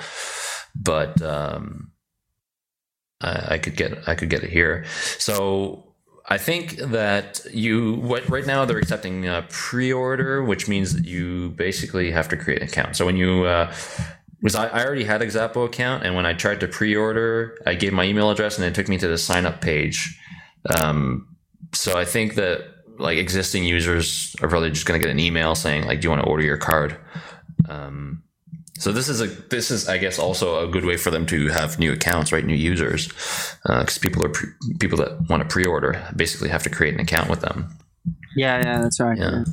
[0.76, 1.92] but um,
[3.22, 4.86] I, could get I could get it here.
[5.18, 5.84] So
[6.28, 12.12] I think that you what right now they're accepting pre-order, which means that you basically
[12.12, 12.96] have to create an account.
[12.96, 13.74] So when you uh,
[14.42, 17.76] was I, I already had a Xapo account, and when I tried to pre-order, I
[17.76, 20.18] gave my email address, and it took me to the sign up page.
[20.80, 21.36] Um,
[21.74, 22.64] so I think that
[22.98, 26.10] like existing users are probably just going to get an email saying like, "Do you
[26.10, 26.98] want to order your card?"
[27.68, 28.24] Um,
[28.80, 31.50] so this is a this is I guess also a good way for them to
[31.50, 32.46] have new accounts, right?
[32.46, 33.10] New users,
[33.64, 37.02] because uh, people are pre- people that want to pre-order basically have to create an
[37.02, 37.78] account with them.
[38.38, 39.18] Yeah, yeah, that's right.
[39.18, 39.44] Yeah.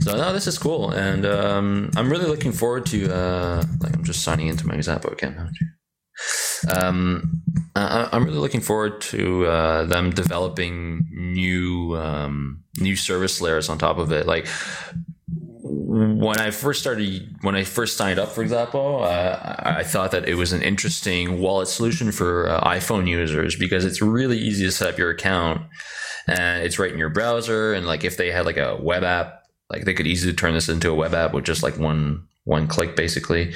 [0.00, 3.12] So no, this is cool, and um, I'm really looking forward to.
[3.12, 5.50] Uh, like I'm just signing into my Xapo account
[6.72, 7.42] Um,
[7.74, 13.78] I, am really looking forward to uh, them developing new um, new service layers on
[13.78, 14.26] top of it.
[14.26, 14.46] Like
[15.68, 20.28] when I first started, when I first signed up for example, uh, I thought that
[20.28, 24.72] it was an interesting wallet solution for uh, iPhone users because it's really easy to
[24.72, 25.62] set up your account
[26.26, 27.72] and it's right in your browser.
[27.72, 29.38] And like if they had like a web app
[29.70, 32.66] like they could easily turn this into a web app with just like one one
[32.66, 33.54] click basically.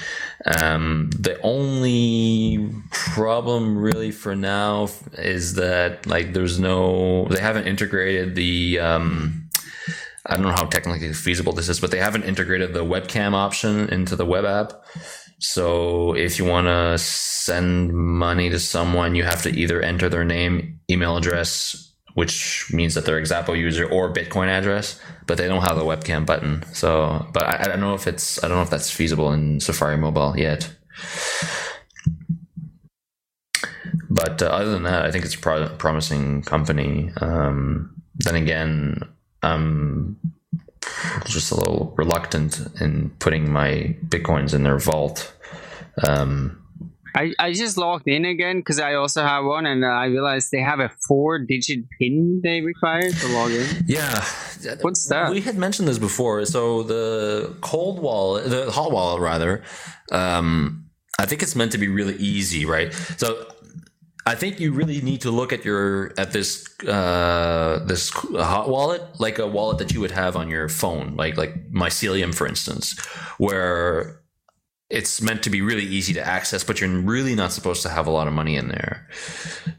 [0.60, 8.34] Um, the only problem really for now is that like there's no they haven't integrated
[8.34, 9.41] the um,
[10.26, 13.88] I don't know how technically feasible this is, but they haven't integrated the webcam option
[13.88, 14.72] into the web app.
[15.40, 20.24] So if you want to send money to someone, you have to either enter their
[20.24, 25.48] name, email address, which means that they're a Xapo user or Bitcoin address, but they
[25.48, 26.62] don't have the webcam button.
[26.72, 29.58] So, but I, I don't know if it's I don't know if that's feasible in
[29.58, 30.70] Safari Mobile yet.
[34.08, 37.10] But uh, other than that, I think it's a pro- promising company.
[37.16, 39.00] Um, then again,
[39.42, 40.18] I'm
[41.26, 45.32] just a little reluctant in putting my bitcoins in their vault.
[46.06, 46.58] Um,
[47.14, 50.60] I, I just logged in again because I also have one, and I realized they
[50.60, 53.66] have a four-digit PIN they require to log in.
[53.86, 54.24] Yeah,
[54.80, 55.30] what's that?
[55.30, 56.44] We had mentioned this before.
[56.46, 59.62] So the cold wallet, the hot wallet, rather.
[60.10, 60.86] Um,
[61.18, 62.94] I think it's meant to be really easy, right?
[63.18, 63.46] So
[64.24, 69.02] I think you really need to look at your at this uh, this hot wallet
[69.18, 72.98] like a wallet that you would have on your phone, like like Mycelium, for instance,
[73.38, 74.22] where
[74.92, 78.06] it's meant to be really easy to access, but you're really not supposed to have
[78.06, 79.08] a lot of money in there.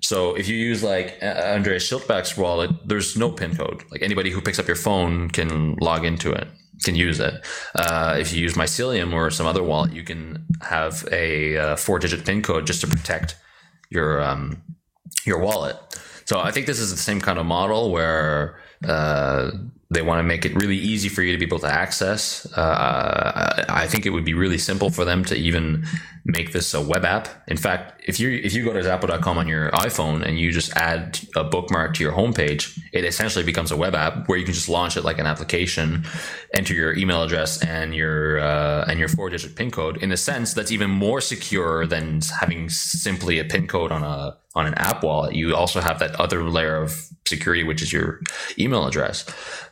[0.01, 3.83] So if you use like Andreas Schildbach's wallet, there's no pin code.
[3.91, 6.47] Like anybody who picks up your phone can log into it,
[6.83, 7.45] can use it.
[7.75, 12.25] Uh, if you use Mycelium or some other wallet, you can have a, uh, four-digit
[12.25, 13.35] pin code just to protect
[13.93, 14.61] your um,
[15.25, 15.77] your wallet.
[16.25, 19.51] So I think this is the same kind of model where uh,
[19.93, 22.45] they want to make it really easy for you to be able to access.
[22.53, 25.85] Uh, I think it would be really simple for them to even
[26.25, 27.27] make this a web app.
[27.47, 30.75] In fact, if you if you go to Xapo.com on your iPhone and you just
[30.75, 34.53] add a bookmark to your homepage, it essentially becomes a web app where you can
[34.53, 36.05] just launch it like an application,
[36.53, 39.97] enter your email address and your uh, and your four digit pin code.
[39.97, 44.37] In a sense, that's even more secure than having simply a pin code on a
[44.55, 45.35] on an app wallet.
[45.35, 48.21] You also have that other layer of security, which is your
[48.57, 49.25] email address.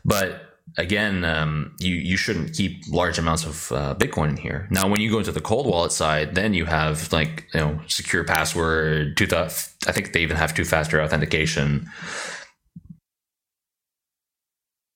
[0.03, 4.67] But again, um, you you shouldn't keep large amounts of uh, Bitcoin in here.
[4.71, 7.81] Now, when you go into the cold wallet side, then you have like you know
[7.87, 9.41] secure password, two th-
[9.87, 11.89] I think they even have two factor authentication.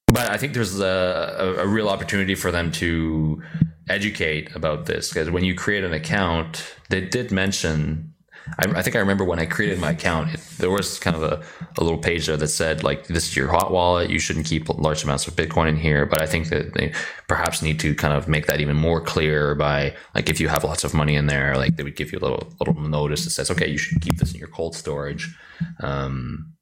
[0.08, 3.42] But I think there's a, a, a real opportunity for them to
[3.90, 8.15] educate about this because when you create an account, they did mention
[8.60, 11.24] I, I, think I remember when I created my account, it, there was kind of
[11.24, 11.44] a,
[11.78, 14.10] a little page there that said like, this is your hot wallet.
[14.10, 16.06] You shouldn't keep large amounts of Bitcoin in here.
[16.06, 16.94] But I think that they
[17.28, 20.64] perhaps need to kind of make that even more clear by like, if you have
[20.64, 23.32] lots of money in there, like they would give you a little, little notice that
[23.32, 25.36] says, okay, you should keep this in your cold storage.
[25.82, 26.54] Um,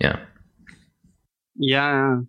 [0.00, 0.20] yeah.
[1.56, 2.20] Yeah.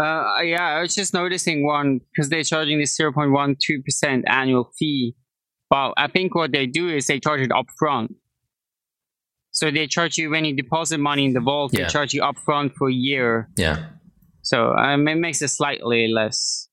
[0.00, 5.16] Uh, yeah, I was just noticing one because they're charging this 0.12% annual fee
[5.70, 8.14] but I think what they do is they charge it upfront.
[9.50, 11.72] So they charge you when you deposit money in the vault.
[11.72, 11.84] Yeah.
[11.84, 13.48] They charge you upfront for a year.
[13.56, 13.86] Yeah.
[14.42, 16.68] So um, it makes it slightly less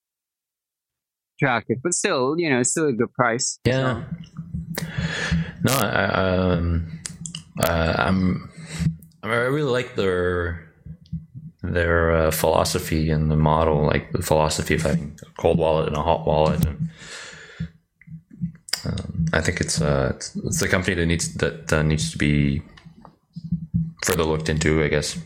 [1.37, 3.59] attractive, but still, you know, it's still a good price.
[3.65, 4.03] Yeah.
[4.79, 4.85] So.
[5.63, 6.99] No, I, um,
[7.63, 8.51] uh, I'm.
[9.23, 10.71] I really like their
[11.63, 15.97] their uh, philosophy and the model, like the philosophy of having a cold wallet and
[15.97, 16.89] a hot wallet, and
[18.85, 22.17] um, I think it's uh, it's, it's a company that needs that uh, needs to
[22.17, 22.61] be
[24.03, 25.17] further looked into, I guess.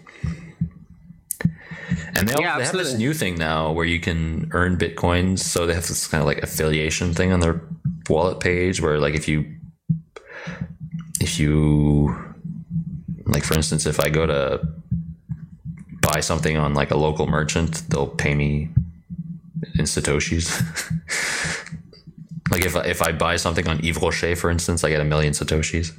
[2.15, 5.39] And they, yeah, they have this new thing now where you can earn bitcoins.
[5.39, 7.61] So they have this kind of like affiliation thing on their
[8.09, 9.45] wallet page where like if you
[11.21, 12.15] if you
[13.25, 14.67] like for instance if I go to
[16.01, 18.69] buy something on like a local merchant, they'll pay me
[19.75, 20.47] in satoshis.
[22.51, 25.33] Like if if I buy something on Yves Rocher, for instance, I get a million
[25.33, 25.91] satoshis.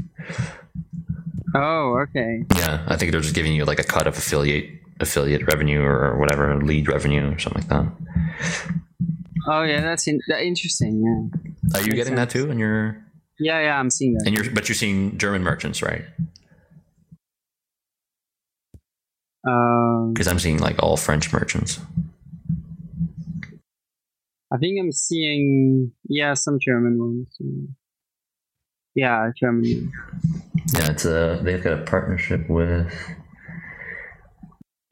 [1.54, 2.44] Oh, okay.
[2.56, 4.70] Yeah, I think they're just giving you like a cut of affiliate
[5.00, 7.92] affiliate revenue or whatever lead revenue or something like that.
[9.48, 11.02] Oh yeah, that's in, that interesting.
[11.02, 11.80] Yeah.
[11.80, 12.32] Are you getting sense.
[12.32, 12.50] that too?
[12.50, 13.04] And you're.
[13.38, 14.26] Yeah, yeah, I'm seeing that.
[14.26, 16.04] And you're, but you're seeing German merchants, right?
[19.42, 21.80] Because um, I'm seeing like all French merchants.
[24.52, 27.38] I think I'm seeing yeah some German ones.
[28.94, 29.88] Yeah, Germany.
[30.74, 32.92] Yeah, it's a they've got a partnership with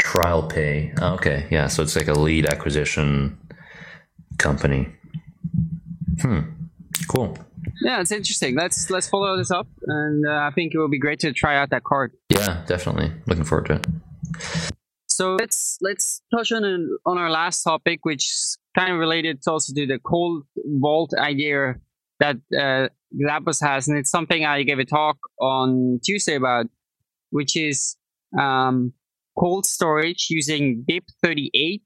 [0.01, 0.99] TrialPay.
[1.01, 3.39] Oh, okay, yeah, so it's like a lead acquisition
[4.39, 4.89] company.
[6.21, 6.41] Hmm.
[7.09, 7.37] Cool.
[7.83, 8.55] Yeah, it's interesting.
[8.55, 11.57] Let's let's follow this up, and uh, I think it will be great to try
[11.57, 12.13] out that card.
[12.31, 13.13] Yeah, definitely.
[13.27, 13.87] Looking forward to it.
[15.07, 16.65] So let's let's touch on
[17.05, 18.31] on our last topic, which
[18.79, 20.45] kind of related also to the cold
[20.81, 21.75] vault idea
[22.21, 22.89] that uh,
[23.61, 26.67] has, and it's something I gave a talk on Tuesday about,
[27.31, 27.97] which is
[28.39, 28.93] um,
[29.39, 31.81] cold storage using BIP38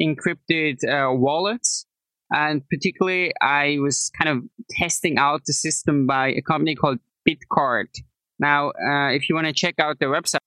[0.00, 1.86] encrypted uh, wallets.
[2.30, 6.98] And particularly, I was kind of testing out the system by a company called
[7.28, 7.86] Bitcard.
[8.38, 10.38] Now, uh, if you want to check out their website,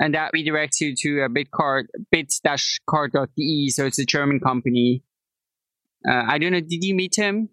[0.00, 5.02] and that redirects you to a bitcard bit-card.de so it's a german company
[6.08, 7.48] uh, i don't know did you meet him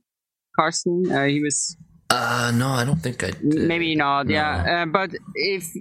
[0.55, 1.77] carsten uh, he was
[2.09, 3.67] uh no i don't think i did.
[3.67, 4.33] maybe not no.
[4.33, 5.71] yeah uh, but if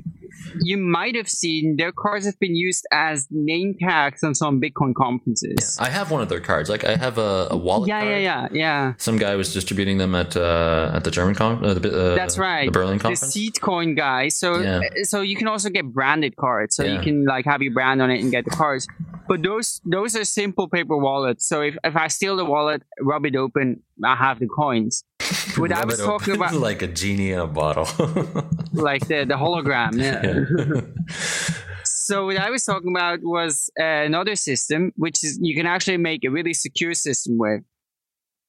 [0.63, 4.95] you might have seen their cards have been used as name tags on some Bitcoin
[4.95, 5.77] conferences.
[5.79, 6.69] Yeah, I have one of their cards.
[6.69, 7.89] Like I have a, a wallet.
[7.89, 8.13] Yeah, card.
[8.13, 8.95] yeah, yeah, yeah.
[8.99, 11.65] Some guy was distributing them at uh, at the German con.
[11.65, 12.67] Uh, the, uh, That's right.
[12.67, 13.35] The Berlin conference.
[13.35, 14.29] The Seedcoin guy.
[14.29, 14.81] So yeah.
[15.03, 16.77] so you can also get branded cards.
[16.77, 16.95] So yeah.
[16.95, 18.87] you can like have your brand on it and get the cards.
[19.31, 21.47] But those those are simple paper wallets.
[21.47, 25.05] So if, if I steal the wallet, rub it open, I have the coins.
[25.57, 27.87] What I was talking about, like a genie in a bottle,
[28.73, 29.93] like the the hologram.
[29.95, 30.21] Yeah.
[30.27, 30.81] yeah.
[31.85, 35.99] so what I was talking about was uh, another system, which is you can actually
[35.99, 37.63] make a really secure system with.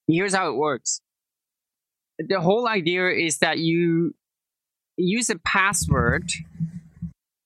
[0.07, 1.01] Here's how it works.
[2.17, 4.15] The whole idea is that you
[4.97, 6.31] use a password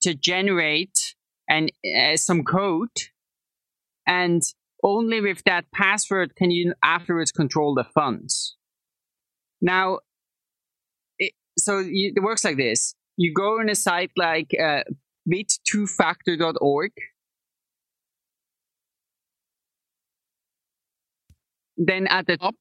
[0.00, 1.14] to generate
[1.48, 2.96] and uh, some code
[4.06, 4.42] and
[4.82, 8.56] only with that password can you afterwards control the funds.
[9.60, 10.00] Now
[11.18, 12.94] it, so you, it works like this.
[13.16, 14.84] You go on a site like uh,
[15.28, 16.92] bit2factor.org
[21.76, 22.54] then at the top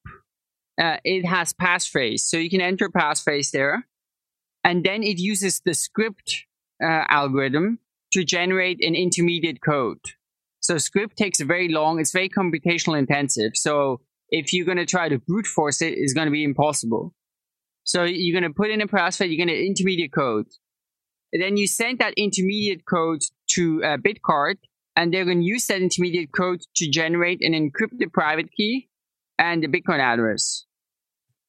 [0.81, 2.21] uh, it has passphrase.
[2.21, 3.87] So you can enter passphrase there.
[4.63, 6.43] And then it uses the scrypt
[6.83, 7.79] uh, algorithm
[8.11, 9.99] to generate an intermediate code.
[10.65, 11.99] So scrypt takes very long.
[11.99, 13.51] It's very computational intensive.
[13.53, 17.13] So if you're going to try to brute force it, it's going to be impossible.
[17.83, 20.47] So you're going to put in a password, you're going to intermediate code.
[21.31, 24.55] And then you send that intermediate code to a Bitcard,
[24.95, 28.89] and they're going to use that intermediate code to generate an encrypted private key
[29.37, 30.65] and the Bitcoin address.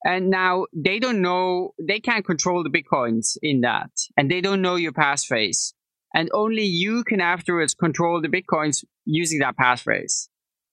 [0.05, 3.93] And now they don't know, they can't control the Bitcoins in that.
[4.15, 5.73] And they don't know your passphrase.
[6.15, 10.29] And only you can afterwards control the Bitcoins using that passphrase.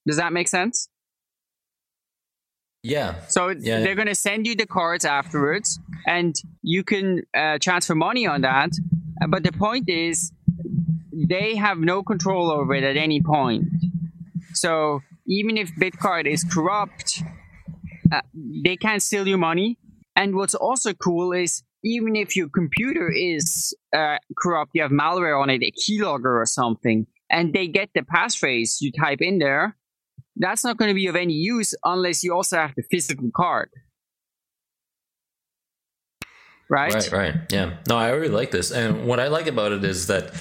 [0.08, 0.88] Does that make sense?
[2.84, 3.16] Yeah.
[3.28, 3.80] So yeah.
[3.80, 8.42] they're going to send you the cards afterwards, and you can uh, transfer money on
[8.42, 8.72] that.
[9.30, 10.32] But the point is,
[11.14, 13.66] they have no control over it at any point.
[14.54, 17.24] So even if Bitcard is corrupt,
[18.12, 19.78] uh, they can't steal your money.
[20.16, 25.40] And what's also cool is even if your computer is uh, corrupt, you have malware
[25.40, 29.76] on it, a keylogger or something, and they get the passphrase you type in there,
[30.38, 33.70] that's not going to be of any use unless you also have the physical card.
[36.70, 36.94] Right?
[36.94, 37.36] Right, right.
[37.52, 37.78] Yeah.
[37.88, 38.72] No, I really like this.
[38.72, 40.32] And what I like about it is that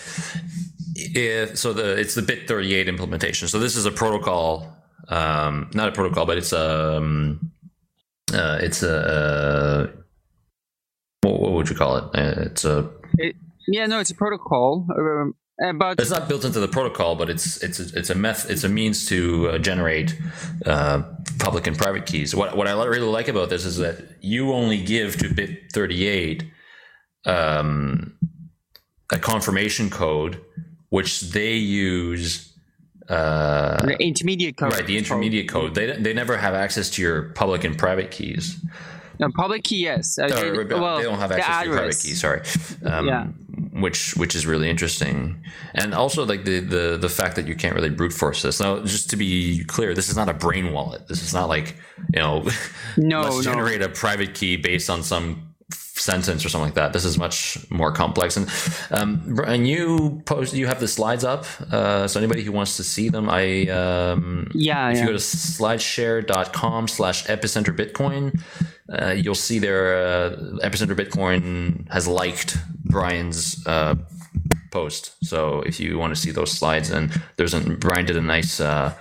[0.94, 3.48] if so the it's the BIP 38 implementation.
[3.48, 4.76] So this is a protocol
[5.08, 7.52] um not a protocol, but it's a um,
[8.32, 10.01] uh, it's a what, what,
[11.62, 12.04] would you call it?
[12.14, 13.36] Uh, it's a it,
[13.68, 14.86] yeah, no, it's a protocol.
[14.90, 15.34] Um,
[15.78, 18.64] but it's not built into the protocol, but it's it's a, it's a meth it's
[18.64, 20.18] a means to uh, generate
[20.66, 21.02] uh,
[21.38, 22.34] public and private keys.
[22.34, 26.06] What what I really like about this is that you only give to bit thirty
[26.06, 26.50] eight
[27.26, 28.18] um,
[29.12, 30.40] a confirmation code,
[30.88, 32.52] which they use
[33.08, 34.72] uh, the intermediate code.
[34.72, 35.74] Right, the intermediate code.
[35.74, 38.58] They they never have access to your public and private keys.
[39.18, 40.18] No, public key, yes.
[40.18, 42.14] Uh, they, well, they don't have access to your private key.
[42.14, 42.42] Sorry.
[42.84, 43.26] Um, yeah.
[43.74, 45.42] Which which is really interesting,
[45.74, 48.60] and also like the, the the fact that you can't really brute force this.
[48.60, 51.08] Now, just to be clear, this is not a brain wallet.
[51.08, 51.76] This is not like
[52.14, 52.46] you know,
[52.96, 53.42] no, let's no.
[53.42, 55.51] generate a private key based on some
[55.94, 56.92] sentence or something like that.
[56.92, 58.36] This is much more complex.
[58.36, 58.48] And
[58.90, 61.44] um, and you post you have the slides up.
[61.70, 64.90] Uh, so anybody who wants to see them, I um, yeah.
[64.90, 65.00] If yeah.
[65.02, 68.40] you go to slideshare.com slash epicenter Bitcoin,
[68.92, 70.30] uh, you'll see there uh,
[70.62, 73.94] epicenter Bitcoin has liked Brian's uh,
[74.70, 75.14] post.
[75.24, 78.60] So if you want to see those slides, and there's a Brian did a nice
[78.60, 78.94] uh,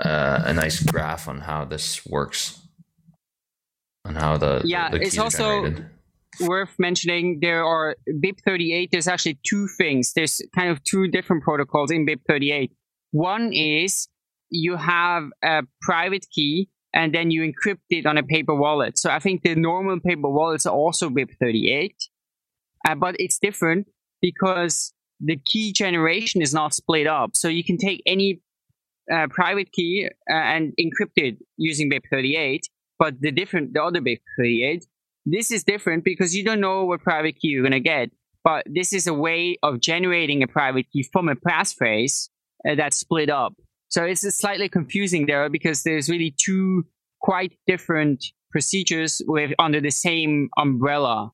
[0.00, 2.62] uh, a nice graph on how this works.
[4.04, 5.90] On how the yeah, the it's also generated
[6.40, 8.90] worth mentioning there are BIP38.
[8.90, 10.12] There's actually two things.
[10.14, 12.70] There's kind of two different protocols in BIP38.
[13.12, 14.08] One is
[14.50, 18.98] you have a private key and then you encrypt it on a paper wallet.
[18.98, 21.90] So I think the normal paper wallets are also BIP38,
[22.88, 23.88] uh, but it's different
[24.22, 27.30] because the key generation is not split up.
[27.34, 28.40] So you can take any
[29.12, 32.60] uh, private key uh, and encrypt it using BIP38,
[32.98, 34.84] but the different, the other BIP38
[35.26, 38.10] this is different because you don't know what private key you're going to get.
[38.44, 42.28] But this is a way of generating a private key from a passphrase
[42.66, 43.54] uh, that's split up.
[43.88, 46.84] So it's slightly confusing there because there's really two
[47.20, 51.32] quite different procedures with under the same umbrella.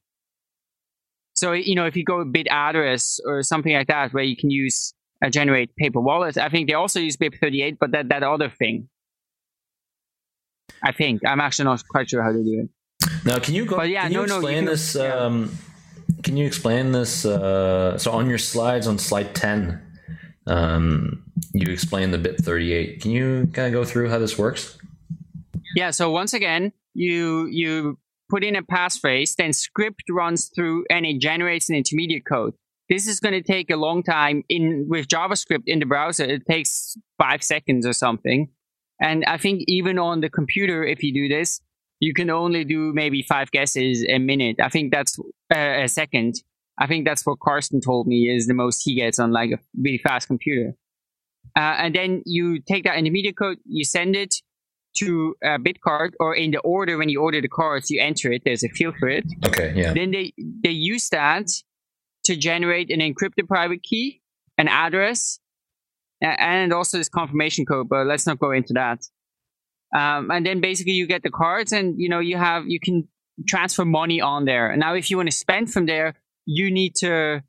[1.34, 4.50] So you know, if you go bit address or something like that, where you can
[4.50, 8.48] use a generate paper wallet, I think they also use BIP38, but that that other
[8.48, 8.88] thing.
[10.82, 12.70] I think I'm actually not quite sure how to do it.
[13.24, 13.76] Now, can you go?
[13.76, 14.92] But yeah, can you no, explain no, you this?
[14.94, 15.58] Can, um,
[16.22, 17.24] can you explain this?
[17.24, 19.80] Uh, so on your slides, on slide ten,
[20.46, 23.00] um, you explain the BIP thirty eight.
[23.00, 24.78] Can you kind of go through how this works?
[25.74, 25.90] Yeah.
[25.90, 27.98] So once again, you you
[28.32, 32.54] put in a passphrase, then scrypt runs through and it generates an intermediate code.
[32.88, 36.24] this is going to take a long time in with JavaScript in the browser.
[36.24, 38.48] It takes five seconds or something.
[39.00, 41.60] And I think even on the computer, if you do this,
[42.02, 44.56] you can only do maybe five guesses a minute.
[44.60, 45.16] I think that's
[45.54, 46.34] uh, a second.
[46.76, 49.58] I think that's what Carsten told me is the most he gets on like a
[49.80, 50.74] really fast computer.
[51.56, 54.34] Uh, and then you take that intermediate code, you send it
[54.96, 58.42] to a Bitcard, or in the order when you order the cards, you enter it.
[58.44, 59.24] There's a field for it.
[59.46, 59.94] Okay, yeah.
[59.94, 61.46] Then they they use that
[62.24, 64.22] to generate an encrypted private key,
[64.58, 65.38] an address,
[66.20, 67.88] and also this confirmation code.
[67.88, 69.04] But let's not go into that.
[69.94, 73.08] Um, and then basically you get the cards, and you know you have you can
[73.46, 74.74] transfer money on there.
[74.76, 76.14] Now, if you want to spend from there,
[76.46, 77.42] you need to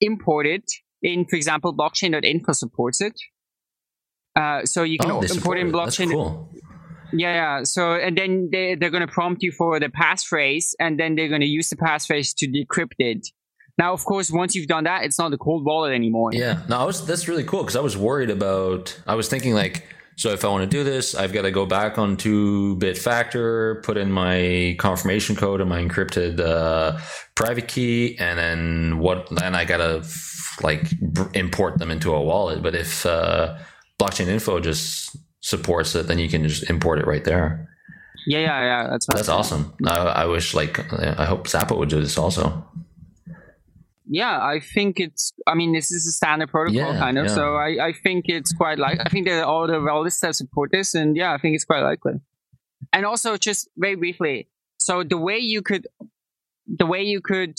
[0.00, 0.70] import it
[1.02, 3.18] in, for example, blockchain.info supports it.
[4.36, 6.10] Uh, so you can oh, import in blockchain.
[6.10, 6.50] Cool.
[7.12, 7.62] Yeah, yeah.
[7.62, 11.28] So and then they they're going to prompt you for the passphrase, and then they're
[11.28, 13.28] going to use the passphrase to decrypt it.
[13.76, 16.30] Now, of course, once you've done that, it's not a cold wallet anymore.
[16.32, 19.00] Yeah, no, I was that's really cool because I was worried about.
[19.06, 19.86] I was thinking like,
[20.16, 22.96] so if I want to do this, I've got to go back on two bit
[22.96, 26.98] factor, put in my confirmation code and my encrypted uh,
[27.34, 29.28] private key, and then what?
[29.30, 30.04] Then I gotta
[30.62, 30.92] like
[31.34, 32.62] import them into a wallet.
[32.62, 33.58] But if uh,
[33.98, 37.68] blockchain info just supports it, then you can just import it right there.
[38.26, 38.88] Yeah, yeah, yeah.
[38.90, 39.74] That's that's awesome.
[39.86, 42.66] I, I wish like I hope Xapo would do this also.
[44.06, 45.32] Yeah, I think it's.
[45.46, 47.26] I mean, this is a standard protocol, yeah, kind of.
[47.26, 47.34] Yeah.
[47.34, 49.00] So I, I think it's quite like.
[49.00, 51.80] I think that all the wallets that support this, and yeah, I think it's quite
[51.82, 52.14] likely.
[52.92, 55.86] And also, just very briefly, so the way you could,
[56.66, 57.56] the way you could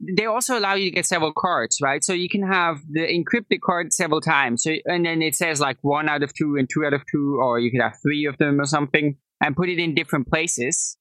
[0.00, 2.04] they also allow you to get several cards, right?
[2.04, 4.62] So you can have the encrypted card several times.
[4.62, 7.38] So, and then it says like one out of two and two out of two,
[7.40, 10.96] or you could have three of them or something and put it in different places.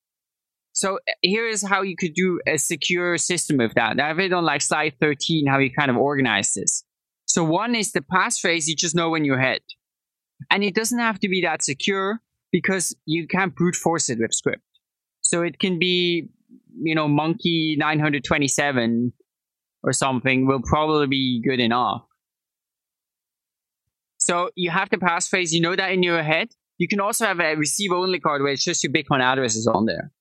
[0.77, 3.99] So uh, here is how you could do a secure system of that.
[3.99, 6.83] I have it on like slide 13, how you kind of organize this.
[7.25, 9.61] So one is the passphrase you just know in your head.
[10.51, 12.21] And it doesn't have to be that secure
[12.51, 14.61] because you can't brute force it with scrypt.
[15.21, 16.29] So it can be
[16.79, 19.13] you know, Monkey 927
[19.81, 22.03] or something will probably be good enough.
[24.17, 26.49] So you have the passphrase, you know that in your head.
[26.77, 29.87] You can also have a receive only card where it's just your Bitcoin addresses on
[29.87, 30.11] there.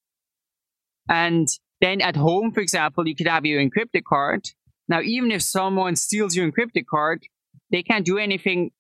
[1.08, 1.48] And
[1.80, 4.48] then at home, for example, you could have your encrypted card.
[4.88, 7.24] Now, even if someone steals your encrypted card,
[7.70, 8.70] they can't do anything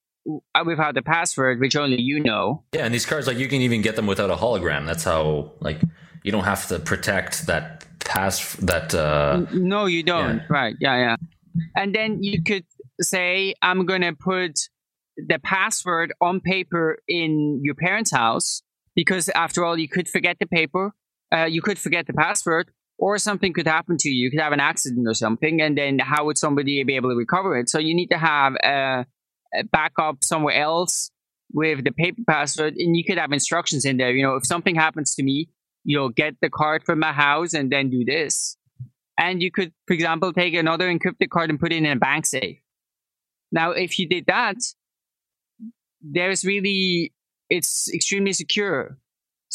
[0.64, 2.64] without the password, which only you know.
[2.72, 4.86] Yeah, and these cards, like you can even get them without a hologram.
[4.86, 5.80] That's how, like,
[6.22, 10.46] you don't have to protect that pass that uh no you don't yeah.
[10.48, 11.16] right yeah yeah
[11.74, 12.64] and then you could
[13.00, 14.68] say i'm gonna put
[15.16, 18.62] the password on paper in your parents house
[18.94, 20.92] because after all you could forget the paper
[21.32, 24.52] uh, you could forget the password or something could happen to you you could have
[24.52, 27.78] an accident or something and then how would somebody be able to recover it so
[27.78, 29.06] you need to have a,
[29.54, 31.10] a backup somewhere else
[31.52, 34.74] with the paper password and you could have instructions in there you know if something
[34.74, 35.48] happens to me
[35.86, 38.56] you know, get the card from my house and then do this.
[39.16, 42.26] And you could, for example, take another encrypted card and put it in a bank
[42.26, 42.58] safe.
[43.52, 44.56] Now, if you did that,
[46.02, 47.14] there's really,
[47.48, 48.98] it's extremely secure.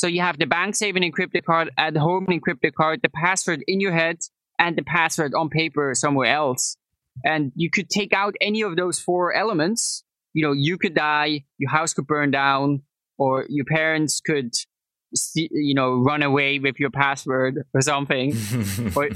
[0.02, 3.80] So you have the bank saving encrypted card at home encrypted card, the password in
[3.80, 4.18] your head,
[4.58, 6.76] and the password on paper somewhere else.
[7.24, 10.04] And you could take out any of those four elements.
[10.34, 12.82] You know, you could die, your house could burn down,
[13.20, 14.56] or your parents could
[15.36, 18.34] you know run away with your password or something
[18.95, 19.10] or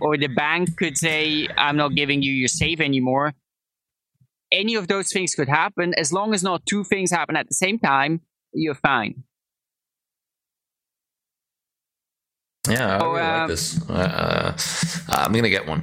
[0.00, 3.34] or the bank could say i'm not giving you your safe anymore
[4.52, 7.54] any of those things could happen as long as not two things happen at the
[7.54, 8.20] same time
[8.54, 9.24] you're fine
[12.68, 14.56] yeah i really like um, this uh,
[15.08, 15.82] i'm gonna get one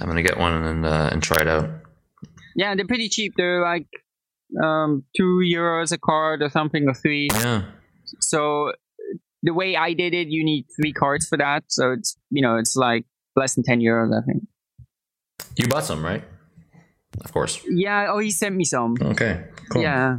[0.00, 1.70] i'm gonna get one and uh, and try it out
[2.54, 3.86] yeah they're pretty cheap they're like
[4.62, 7.64] um two euros a card or something or three yeah
[8.20, 8.72] so
[9.42, 11.64] the way I did it, you need three cards for that.
[11.68, 13.06] So it's you know it's like
[13.36, 14.46] less than ten euros, I think.
[15.56, 16.24] You bought some, right?
[17.24, 17.60] Of course.
[17.68, 18.08] Yeah.
[18.10, 18.96] Oh, he sent me some.
[19.00, 19.44] Okay.
[19.70, 19.82] Cool.
[19.82, 20.18] Yeah.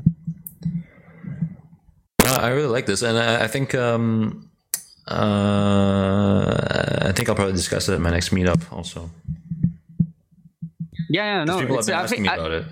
[2.26, 4.47] Uh, I really like this, and I, I think um,
[5.07, 9.09] uh, I think I'll probably discuss it at my next meetup also.
[11.09, 11.59] Yeah, yeah no.
[11.59, 12.65] People have been asking me about I, it.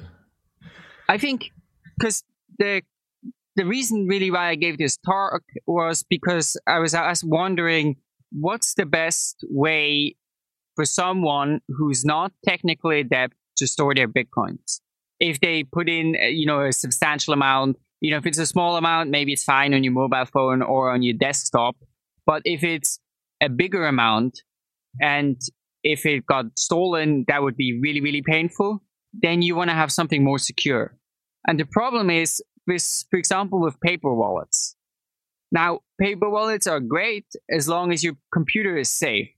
[1.07, 1.51] I think
[1.97, 2.23] because
[2.57, 2.81] the
[3.55, 7.95] the reason really why I gave this talk was because I was, I was wondering
[8.31, 10.15] what's the best way
[10.75, 14.81] for someone who's not technically adept to store their bitcoins.
[15.21, 18.45] If they put in, uh, you know, a substantial amount, you know, if it's a
[18.45, 21.77] small amount, maybe it's fine on your mobile phone or on your desktop.
[22.25, 22.99] But if it's
[23.41, 24.41] a bigger amount
[25.01, 25.39] and
[25.83, 28.81] if it got stolen, that would be really, really painful.
[29.13, 30.97] Then you want to have something more secure.
[31.47, 34.75] And the problem is with, for example, with paper wallets.
[35.51, 39.29] Now, paper wallets are great as long as your computer is safe.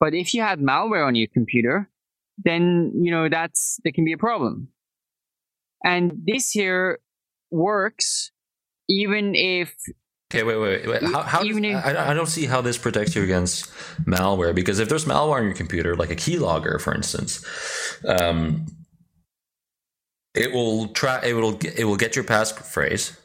[0.00, 1.88] But if you had malware on your computer,
[2.36, 4.68] then, you know, that's, that can be a problem.
[5.84, 6.98] And this here
[7.50, 8.32] works
[8.88, 9.74] even if
[10.32, 11.02] Okay, wait, wait, wait.
[11.04, 13.70] How, how does, I, I don't see how this protects you against
[14.04, 17.44] malware because if there's malware on your computer, like a keylogger, for instance,
[18.04, 18.66] um,
[20.34, 21.20] it will try.
[21.24, 21.58] It will.
[21.76, 23.16] It will get your passphrase.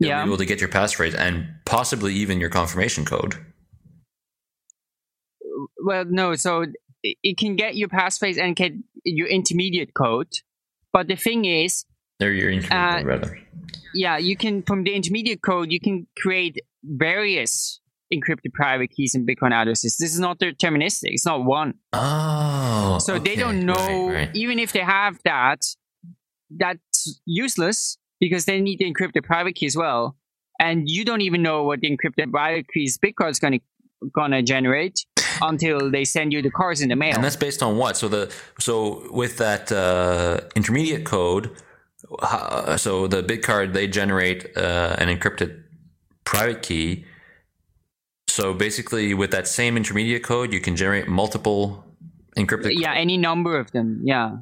[0.00, 0.22] It'll yeah.
[0.24, 3.36] Be able to get your passphrase and possibly even your confirmation code.
[5.78, 6.34] Well, no.
[6.34, 6.66] So
[7.02, 8.72] it can get your passphrase and get
[9.04, 10.40] your intermediate code,
[10.92, 11.84] but the thing is,
[12.18, 13.38] they're your intermediate uh, rather
[13.96, 17.80] yeah, you can from the intermediate code you can create various
[18.12, 19.96] encrypted private keys in Bitcoin addresses.
[19.96, 21.10] This is not deterministic.
[21.12, 21.74] It's not one.
[21.92, 22.98] Oh.
[23.00, 23.24] So okay.
[23.24, 24.30] they don't know right, right.
[24.34, 25.64] even if they have that,
[26.50, 30.16] that's useless because they need the encrypted private key as well.
[30.60, 33.60] And you don't even know what the encrypted private keys Bitcoin is gonna
[34.14, 35.04] gonna generate
[35.42, 37.14] until they send you the cards in the mail.
[37.14, 37.96] And that's based on what?
[37.96, 41.50] So the so with that uh, intermediate code,
[42.76, 45.62] so the Bitcard they generate uh, an encrypted
[46.24, 47.04] private key.
[48.28, 51.84] So basically, with that same intermediate code, you can generate multiple
[52.36, 52.72] encrypted.
[52.74, 54.00] Yeah, any number of them.
[54.04, 54.38] Yeah.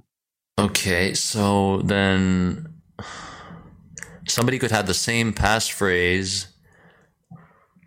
[0.59, 2.75] Okay, so then
[4.29, 6.47] somebody could have the same passphrase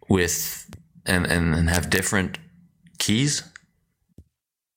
[0.09, 0.69] with
[1.05, 2.37] and, and, and have different
[2.99, 3.43] keys.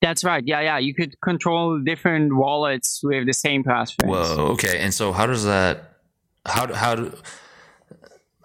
[0.00, 0.42] That's right.
[0.46, 0.78] Yeah, yeah.
[0.78, 4.08] You could control different wallets with the same passphrase.
[4.08, 4.48] Whoa.
[4.52, 4.78] Okay.
[4.80, 5.98] And so, how does that?
[6.46, 7.12] How how do?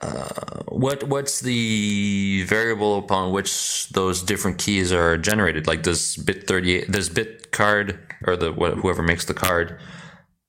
[0.02, 5.66] Uh, what what's the variable upon which those different keys are generated?
[5.68, 9.80] Like does BIP thirty eight does Bitcard or the whoever makes the card,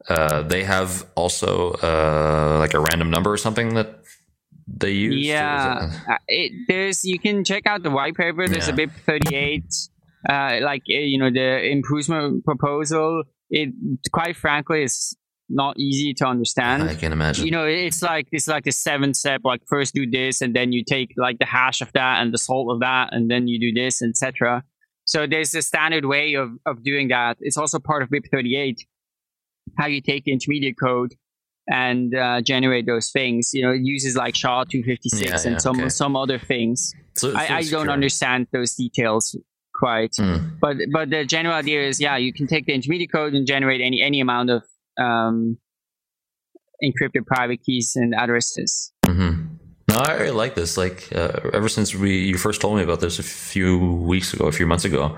[0.09, 4.01] uh, they have also uh, like a random number or something that
[4.67, 5.27] they use.
[5.27, 8.49] Yeah, uh, it, there's you can check out the white paper.
[8.49, 8.75] There's yeah.
[8.75, 9.75] a BIP thirty eight
[10.29, 13.71] uh, like eh, you know the improvement proposal it
[14.13, 15.17] quite frankly is
[15.49, 16.83] not easy to understand.
[16.83, 17.45] I can imagine.
[17.45, 20.73] You know it's like it's like the seven step like first do this and then
[20.73, 23.61] you take like the hash of that and the salt of that and then you
[23.61, 24.65] do this etc
[25.07, 27.39] so there's a standard way of, of doing that.
[27.41, 28.79] It's also part of BIP38
[29.79, 31.15] how you take intermediate code
[31.69, 33.51] and uh, generate those things.
[33.53, 35.89] You know it uses like sha 256 yeah, and some okay.
[35.89, 36.93] some other things.
[37.15, 39.37] So I, I don't understand those details
[39.77, 40.13] quite.
[40.19, 40.59] Mm.
[40.61, 43.81] But but the general idea is, yeah, you can take the intermediate code and generate
[43.81, 44.63] any any amount of
[44.99, 45.59] um,
[46.83, 48.93] encrypted private keys and addresses.
[49.07, 49.55] Mm-hmm.
[49.89, 50.77] No, I really like this.
[50.77, 54.47] Like uh, ever since we you first told me about this a few weeks ago,
[54.47, 55.17] a few months ago.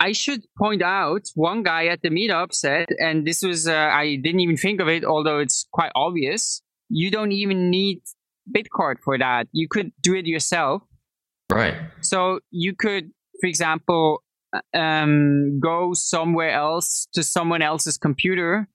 [0.00, 4.16] I should point out one guy at the meetup said, and this was uh, I
[4.16, 6.60] didn't even think of it, although it's quite obvious.
[6.88, 8.02] You don't even need
[8.50, 9.46] Bitcard for that.
[9.52, 10.82] You could do it yourself.
[11.50, 11.74] Right.
[12.00, 13.12] So you could
[13.42, 14.22] for example,
[14.72, 18.68] um, go somewhere else to someone else's computer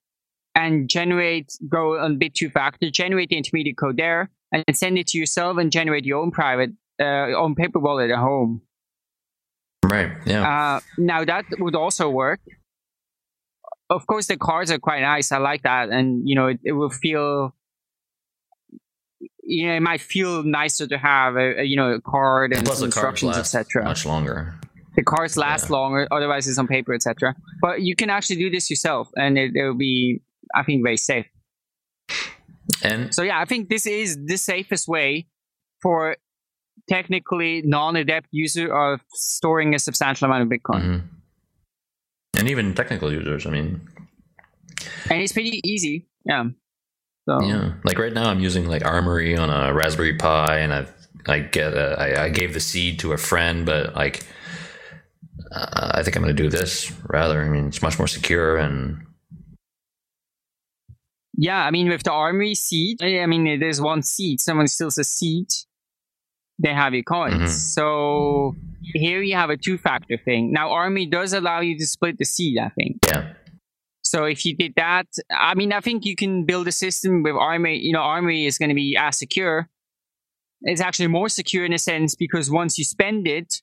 [0.56, 5.57] and generate, go on Bit2Factor, generate the intermediate code there, and send it to yourself
[5.57, 8.61] and generate your own private, uh, own paper wallet at home.
[9.85, 10.11] Right.
[10.26, 10.76] Yeah.
[10.76, 12.41] Uh, now that would also work.
[13.89, 15.31] Of course, the cards are quite nice.
[15.31, 17.56] I like that, and you know, it, it will feel
[19.47, 22.65] you know, it might feel nicer to have a, a you know a card and
[22.65, 23.85] Plus instructions, etc.
[23.85, 24.53] Much longer.
[24.95, 25.77] The cards last yeah.
[25.77, 27.35] longer, otherwise it's on paper, etc.
[27.61, 30.21] But you can actually do this yourself, and it, it will be,
[30.53, 31.27] I think, very safe.
[32.83, 35.27] And so, yeah, I think this is the safest way
[35.81, 36.17] for
[36.89, 40.81] technically non-adept user of storing a substantial amount of Bitcoin.
[40.81, 42.39] Mm-hmm.
[42.39, 43.81] And even technical users, I mean.
[45.09, 46.07] And it's pretty easy.
[46.25, 46.45] Yeah.
[47.27, 47.41] So.
[47.41, 50.93] Yeah, like right now I'm using like Armory on a Raspberry Pi, and I've
[51.27, 54.25] I get a, I, I gave the seed to a friend, but like
[55.51, 57.43] uh, I think I'm going to do this rather.
[57.43, 59.03] I mean, it's much more secure and.
[61.39, 64.39] Yeah, I mean, with the Armory seed, I mean, there's one seed.
[64.39, 65.47] Someone steals a seed,
[66.57, 67.35] they have your coins.
[67.35, 67.47] Mm-hmm.
[67.47, 70.51] So here you have a two-factor thing.
[70.51, 72.57] Now, Armory does allow you to split the seed.
[72.57, 72.97] I think.
[73.05, 73.33] Yeah.
[74.09, 77.35] So if you did that, I mean, I think you can build a system with
[77.35, 77.79] Armory.
[77.79, 79.69] You know, Armory is going to be as secure.
[80.61, 83.61] It's actually more secure in a sense because once you spend it,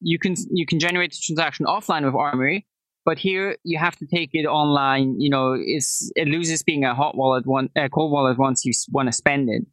[0.00, 2.66] you can you can generate the transaction offline with Armory.
[3.04, 5.20] But here you have to take it online.
[5.20, 8.72] You know, it's it loses being a hot wallet one, a cold wallet once you
[8.90, 9.66] want to spend it.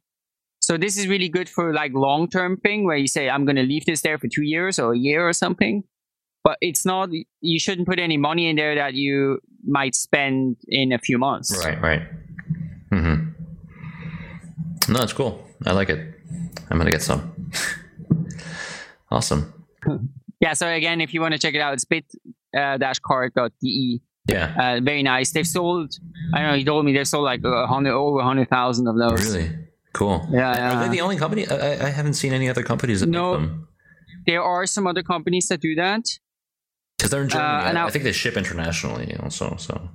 [0.60, 3.56] So this is really good for like long term thing where you say I'm going
[3.58, 5.84] to leave this there for two years or a year or something.
[6.48, 7.10] But it's not.
[7.52, 9.40] You shouldn't put any money in there that you
[9.80, 11.50] might spend in a few months.
[11.66, 12.02] Right, right.
[12.94, 13.16] Mm-hmm.
[14.94, 15.34] No, it's cool.
[15.66, 16.00] I like it.
[16.70, 17.22] I'm gonna get some.
[19.12, 19.54] awesome.
[20.40, 20.54] yeah.
[20.54, 22.06] So again, if you want to check it out, it's bit
[22.54, 24.56] dash card.de Yeah.
[24.58, 25.32] Uh, very nice.
[25.34, 25.90] They've sold.
[26.34, 26.58] I don't know.
[26.58, 29.36] He told me they've sold like a hundred over hundred thousand of those.
[29.36, 29.50] Really
[29.92, 30.26] cool.
[30.32, 30.78] Yeah.
[30.78, 31.46] Are they the only company?
[31.46, 33.32] I, I haven't seen any other companies that No.
[33.38, 33.68] make them.
[34.26, 36.04] There are some other companies that do that.
[36.98, 37.48] Because they're in Germany.
[37.48, 39.56] Uh, and I, I think they ship internationally also.
[39.58, 39.90] So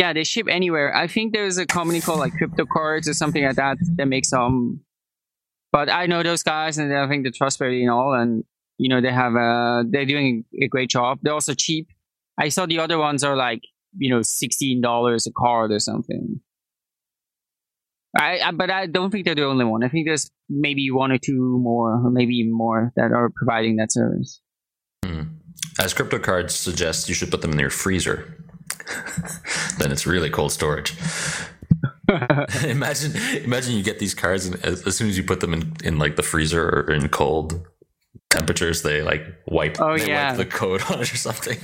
[0.00, 0.94] Yeah, they ship anywhere.
[0.94, 4.28] I think there's a company called like Crypto Cards or something like that that makes
[4.28, 4.80] some.
[5.72, 8.44] But I know those guys, and I think they're trustworthy and all, and
[8.78, 11.18] you know they have a they're doing a great job.
[11.22, 11.88] They're also cheap.
[12.38, 13.62] I saw the other ones are like
[13.98, 16.40] you know sixteen dollars a card or something.
[18.16, 19.82] I, I but I don't think they're the only one.
[19.84, 23.76] I think there's maybe one or two more, or maybe even more that are providing
[23.76, 24.40] that service.
[25.04, 25.22] hmm.
[25.80, 28.34] as crypto cards suggest, you should put them in your freezer.
[29.78, 30.94] then it's really cold storage.
[32.64, 33.12] imagine,
[33.44, 35.98] imagine you get these cards, and as, as soon as you put them in, in
[35.98, 37.66] like the freezer or in cold
[38.30, 40.28] temperatures, they like wipe, Oh, they yeah.
[40.30, 41.58] wipe the code on it or something.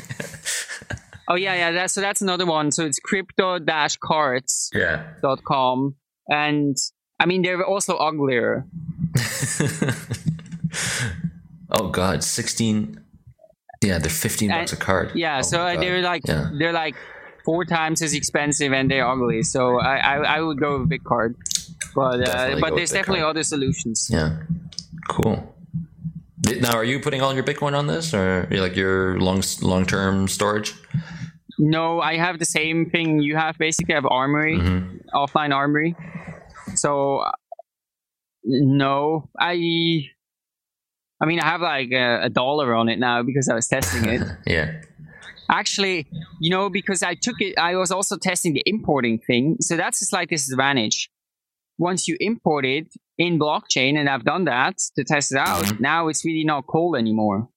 [1.28, 1.70] Oh yeah, yeah.
[1.72, 2.70] That's so that's another one.
[2.70, 4.70] So it's crypto-cards.
[4.74, 5.04] yeah.
[5.22, 5.94] dot com
[6.28, 6.76] and
[7.20, 8.64] i mean they're also uglier
[11.70, 13.00] oh God, sixteen.
[13.82, 15.12] Yeah, they're fifteen And- bucks a card.
[15.14, 16.50] yeah Oh so uh, they're like Yeah.
[16.58, 16.96] they're like
[17.44, 20.86] four times as expensive and they're ugly so i i, I would go with a
[20.86, 21.36] big card
[21.94, 23.30] but uh, but there's definitely Bitcoin.
[23.30, 24.38] other solutions Yeah.
[25.08, 25.54] Cool.
[26.60, 30.28] Now, are you putting all your Bitcoin on this, or like your long long term
[30.28, 30.74] storage?
[31.58, 35.04] no i have the same thing you have basically i have armory Mhm.
[35.14, 35.94] offline armory
[36.74, 37.30] so uh,
[38.44, 39.52] no i
[41.20, 44.08] i mean i have like a, a dollar on it now because i was testing
[44.08, 44.80] it yeah.
[45.50, 46.06] Actually,
[46.40, 49.58] you know, because I took it, I was also testing the importing thing.
[49.60, 51.10] So that's a slight disadvantage.
[51.76, 52.86] Once you import it
[53.18, 55.80] in blockchain, and I've done that to test it out, Mhm.
[55.80, 57.50] now it's really not cold anymore.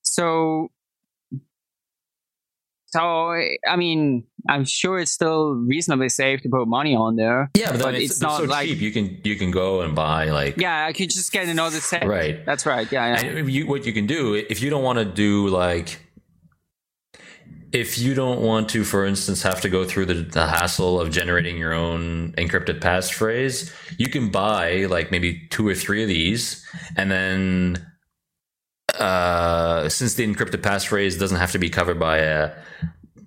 [0.00, 0.70] So,
[2.94, 3.32] so
[3.74, 7.50] I mean, I'm sure it's still reasonably safe to put money on there.
[7.56, 8.80] Yeah, but, But it's, it's not so like- cheap.
[8.80, 12.06] You can you can go and buy like Yeah, I could just get another set.
[12.06, 12.44] right.
[12.46, 12.86] That's right.
[12.90, 13.38] Yeah, yeah.
[13.38, 15.88] And you, what you can do if you don't want to do like
[17.72, 21.10] if you don't want to, for instance, have to go through the, the hassle of
[21.10, 26.64] generating your own encrypted passphrase, you can buy like maybe two or three of these,
[26.96, 27.84] and then
[29.00, 32.52] uh, since the encrypted passphrase doesn't have to be covered by a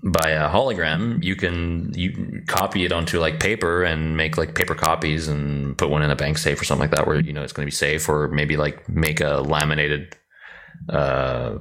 [0.04, 4.76] by a hologram, you can you copy it onto like paper and make like paper
[4.76, 7.44] copies and put one in a bank safe or something like that, where you know
[7.44, 10.16] it's going to be safe, or maybe like make a laminated
[10.90, 11.58] uh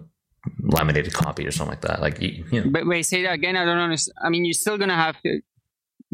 [0.61, 2.01] laminated copy or something like that.
[2.01, 2.71] Like you, you know.
[2.71, 3.57] But wait, say that again.
[3.57, 4.17] I don't understand.
[4.23, 5.41] I mean, you're still gonna have to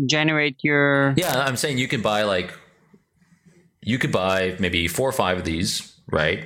[0.07, 1.15] generate your.
[1.17, 2.53] Yeah, I'm saying you could buy like
[3.83, 6.45] you could buy maybe four or five of these, right?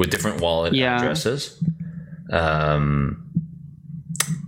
[0.00, 0.96] With different wallet Yeah.
[0.96, 1.62] addresses.
[2.32, 3.28] Um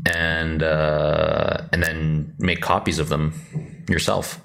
[0.08, 3.34] and uh and then make copies of them
[3.88, 4.40] yourself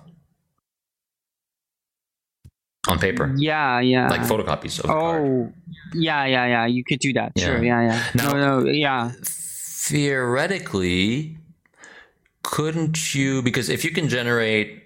[2.89, 3.33] on paper.
[3.37, 4.09] Yeah, yeah.
[4.09, 4.89] Like photocopies of.
[4.89, 5.51] Oh,
[5.93, 6.65] yeah, yeah, yeah.
[6.65, 7.31] You could do that.
[7.37, 7.63] Sure.
[7.63, 7.81] Yeah.
[7.81, 8.03] Yeah, yeah.
[8.15, 9.11] Now- no, no, yeah.
[9.23, 11.37] theoretically
[12.43, 14.83] couldn't you because if you can generate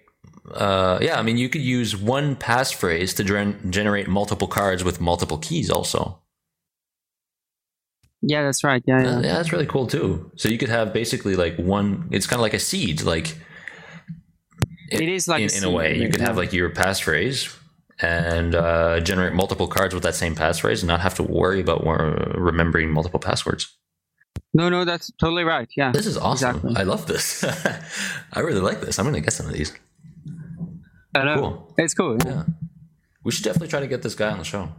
[0.55, 4.99] uh, yeah i mean you could use one passphrase to gen- generate multiple cards with
[5.01, 6.19] multiple keys also
[8.23, 8.83] Yeah, that's right.
[8.85, 9.15] Yeah, Uh, yeah.
[9.27, 12.41] yeah that's really cool too so you could have basically like one it's kind of
[12.41, 13.37] like a seed like
[14.91, 16.27] It is like in, a in a way you could yeah.
[16.27, 17.57] have like your passphrase
[18.01, 21.81] and uh, generate multiple cards with that same passphrase and not have to worry about
[21.85, 23.63] uh, remembering multiple passwords
[24.53, 25.69] No, no, that's totally right.
[25.77, 25.91] Yeah.
[25.93, 26.55] This is awesome.
[26.57, 26.73] Exactly.
[26.81, 27.25] I love this.
[28.37, 28.99] I really like this.
[28.99, 29.71] I'm going to get some of these.
[31.15, 31.35] I know.
[31.35, 31.73] Cool.
[31.77, 32.17] It's cool.
[32.25, 32.31] Yeah.
[32.31, 32.43] Yeah.
[33.23, 34.69] We should definitely try to get this guy on the show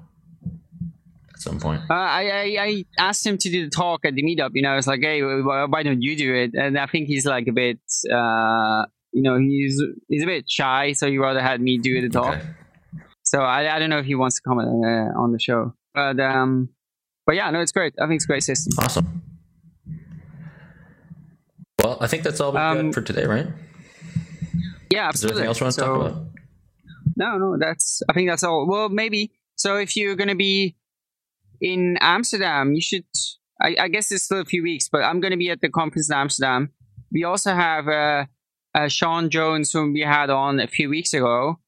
[1.32, 1.82] at some point.
[1.88, 4.50] Uh, I, I I asked him to do the talk at the meetup.
[4.54, 6.50] You know, I was like, hey, why don't you do it?
[6.54, 7.78] And I think he's like a bit,
[8.12, 12.09] uh, you know, he's he's a bit shy, so he rather had me do the
[12.09, 12.36] talk.
[12.36, 12.46] Okay.
[13.22, 16.18] So I, I don't know if he wants to comment uh, on the show, but
[16.18, 16.70] um,
[17.26, 17.94] but yeah, no, it's great.
[18.00, 18.72] I think it's a great system.
[18.84, 19.22] Awesome.
[21.82, 23.46] Well, I think that's all we Um, got for today, right?
[24.93, 25.43] Yeah, Is there absolutely.
[25.43, 26.27] anything else you want to So- talk about?
[27.16, 28.02] No, no, that's.
[28.09, 28.66] I think that's all.
[28.69, 29.32] Well, maybe.
[29.56, 30.77] So if you're gonna be
[31.60, 33.05] in Amsterdam, you should.
[33.60, 36.09] I, I guess it's still a few weeks, but I'm gonna be at the conference
[36.10, 36.70] in Amsterdam.
[37.12, 38.24] We also have uh,
[38.74, 41.59] uh, Sean Jones, whom we had on a few weeks ago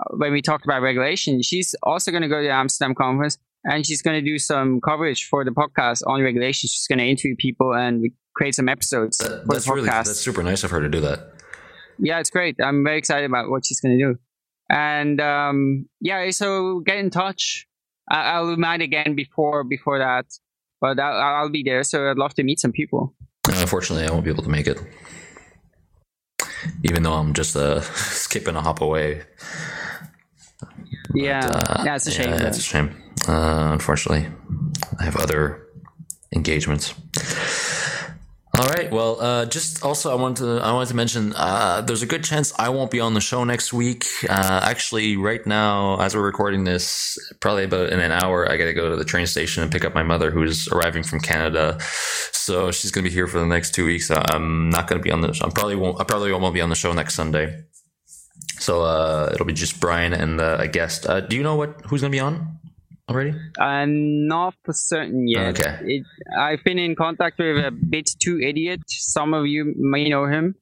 [0.00, 1.42] uh, when we talked about regulation.
[1.42, 5.28] She's also gonna go to the Amsterdam conference, and she's going to do some coverage
[5.28, 6.68] for the podcast on regulation.
[6.68, 8.04] She's going to interview people and
[8.36, 9.18] create some episodes.
[9.18, 11.33] That, that's really that's super nice of her to do that.
[11.98, 12.56] Yeah, it's great.
[12.62, 14.18] I'm very excited about what she's going to do.
[14.70, 17.66] And um, yeah, so get in touch.
[18.10, 20.26] I- will remind again before before that,
[20.80, 21.84] but I'll, I'll be there.
[21.84, 23.14] So I'd love to meet some people.
[23.48, 24.78] Unfortunately, I won't be able to make it,
[26.82, 27.80] even though I'm just uh,
[28.22, 29.22] skipping a hop away.
[31.14, 32.30] Yeah, but, uh, yeah, it's a shame.
[32.30, 33.02] Yeah, it's a shame.
[33.28, 34.28] Uh, unfortunately,
[34.98, 35.66] I have other
[36.34, 36.94] engagements.
[38.56, 38.88] All right.
[38.88, 42.22] Well, uh, just also I wanted to I wanted to mention uh, there's a good
[42.22, 44.06] chance I won't be on the show next week.
[44.28, 48.66] Uh, actually, right now as we're recording this, probably about in an hour, I got
[48.66, 51.78] to go to the train station and pick up my mother who's arriving from Canada.
[52.30, 54.08] So she's gonna be here for the next two weeks.
[54.10, 55.28] I'm not gonna be on the.
[55.42, 56.00] I probably won't.
[56.00, 57.64] I probably won't be on the show next Sunday.
[58.60, 61.06] So uh, it'll be just Brian and uh, a guest.
[61.06, 62.53] Uh, do you know what who's gonna be on?
[63.08, 63.34] Already?
[63.58, 65.60] I'm not for certain yet.
[65.60, 65.78] Okay.
[65.82, 66.06] It,
[66.38, 68.80] I've been in contact with a bit too idiot.
[68.88, 70.54] Some of you may know him.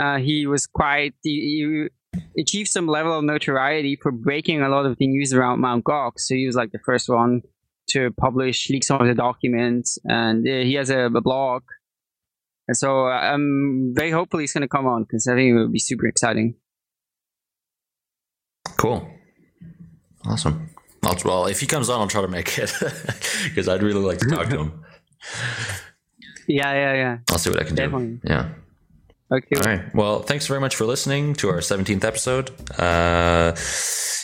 [0.00, 1.88] Uh, he was quite he, he,
[2.38, 6.20] achieved some level of notoriety for breaking a lot of the news around Mount Gox.
[6.20, 7.42] So he was like the first one
[7.90, 11.62] to publish leak some of the documents, and uh, he has a, a, blog.
[12.66, 15.72] And so I'm very hopefully he's going to come on because I think it would
[15.72, 16.56] be super exciting.
[18.76, 19.08] Cool.
[20.24, 20.70] Awesome.
[21.06, 22.72] I'll, well, if he comes on, I'll try to make it
[23.44, 24.84] because I'd really like to talk to him.
[26.48, 27.18] Yeah, yeah, yeah.
[27.30, 28.06] I'll see what I can Definitely.
[28.06, 28.20] do.
[28.24, 28.48] Yeah.
[29.30, 29.56] Okay.
[29.56, 29.94] All right.
[29.94, 32.50] Well, thanks very much for listening to our 17th episode.
[32.78, 33.56] Uh,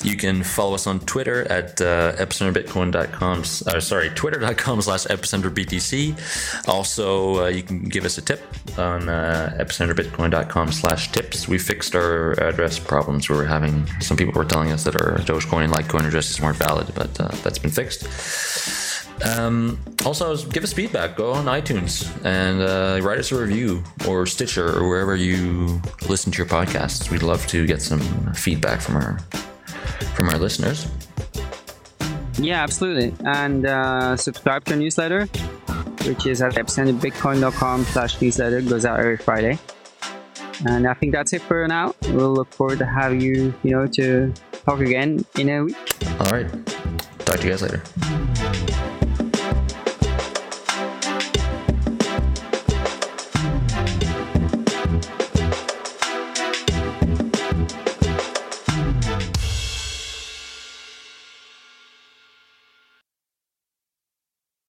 [0.04, 3.40] you can follow us on Twitter at uh, epicenterbitcoin.com.
[3.40, 6.68] Uh, sorry, twitter.com slash epicenterbtc.
[6.68, 8.42] Also, uh, you can give us a tip
[8.78, 11.48] on uh, epicenterbitcoin.com slash tips.
[11.48, 13.28] We fixed our address problems.
[13.28, 16.58] We were having some people were telling us that our Dogecoin and Litecoin addresses weren't
[16.58, 18.91] valid, but uh, that's been fixed.
[19.24, 21.16] Um, also, give us feedback.
[21.16, 26.32] Go on iTunes and uh, write us a review or Stitcher or wherever you listen
[26.32, 27.10] to your podcasts.
[27.10, 28.00] We'd love to get some
[28.34, 29.18] feedback from our
[30.14, 30.88] from our listeners.
[32.38, 33.14] Yeah, absolutely.
[33.24, 35.26] And uh, subscribe to our newsletter,
[36.06, 38.58] which is at epicenterbitcoin.com slash newsletter.
[38.58, 39.58] It goes out every Friday.
[40.66, 41.94] And I think that's it for now.
[42.08, 44.32] We'll look forward to have you, you know, to
[44.64, 45.76] talk again in a week.
[46.20, 46.48] All right.
[47.20, 47.82] Talk to you guys later.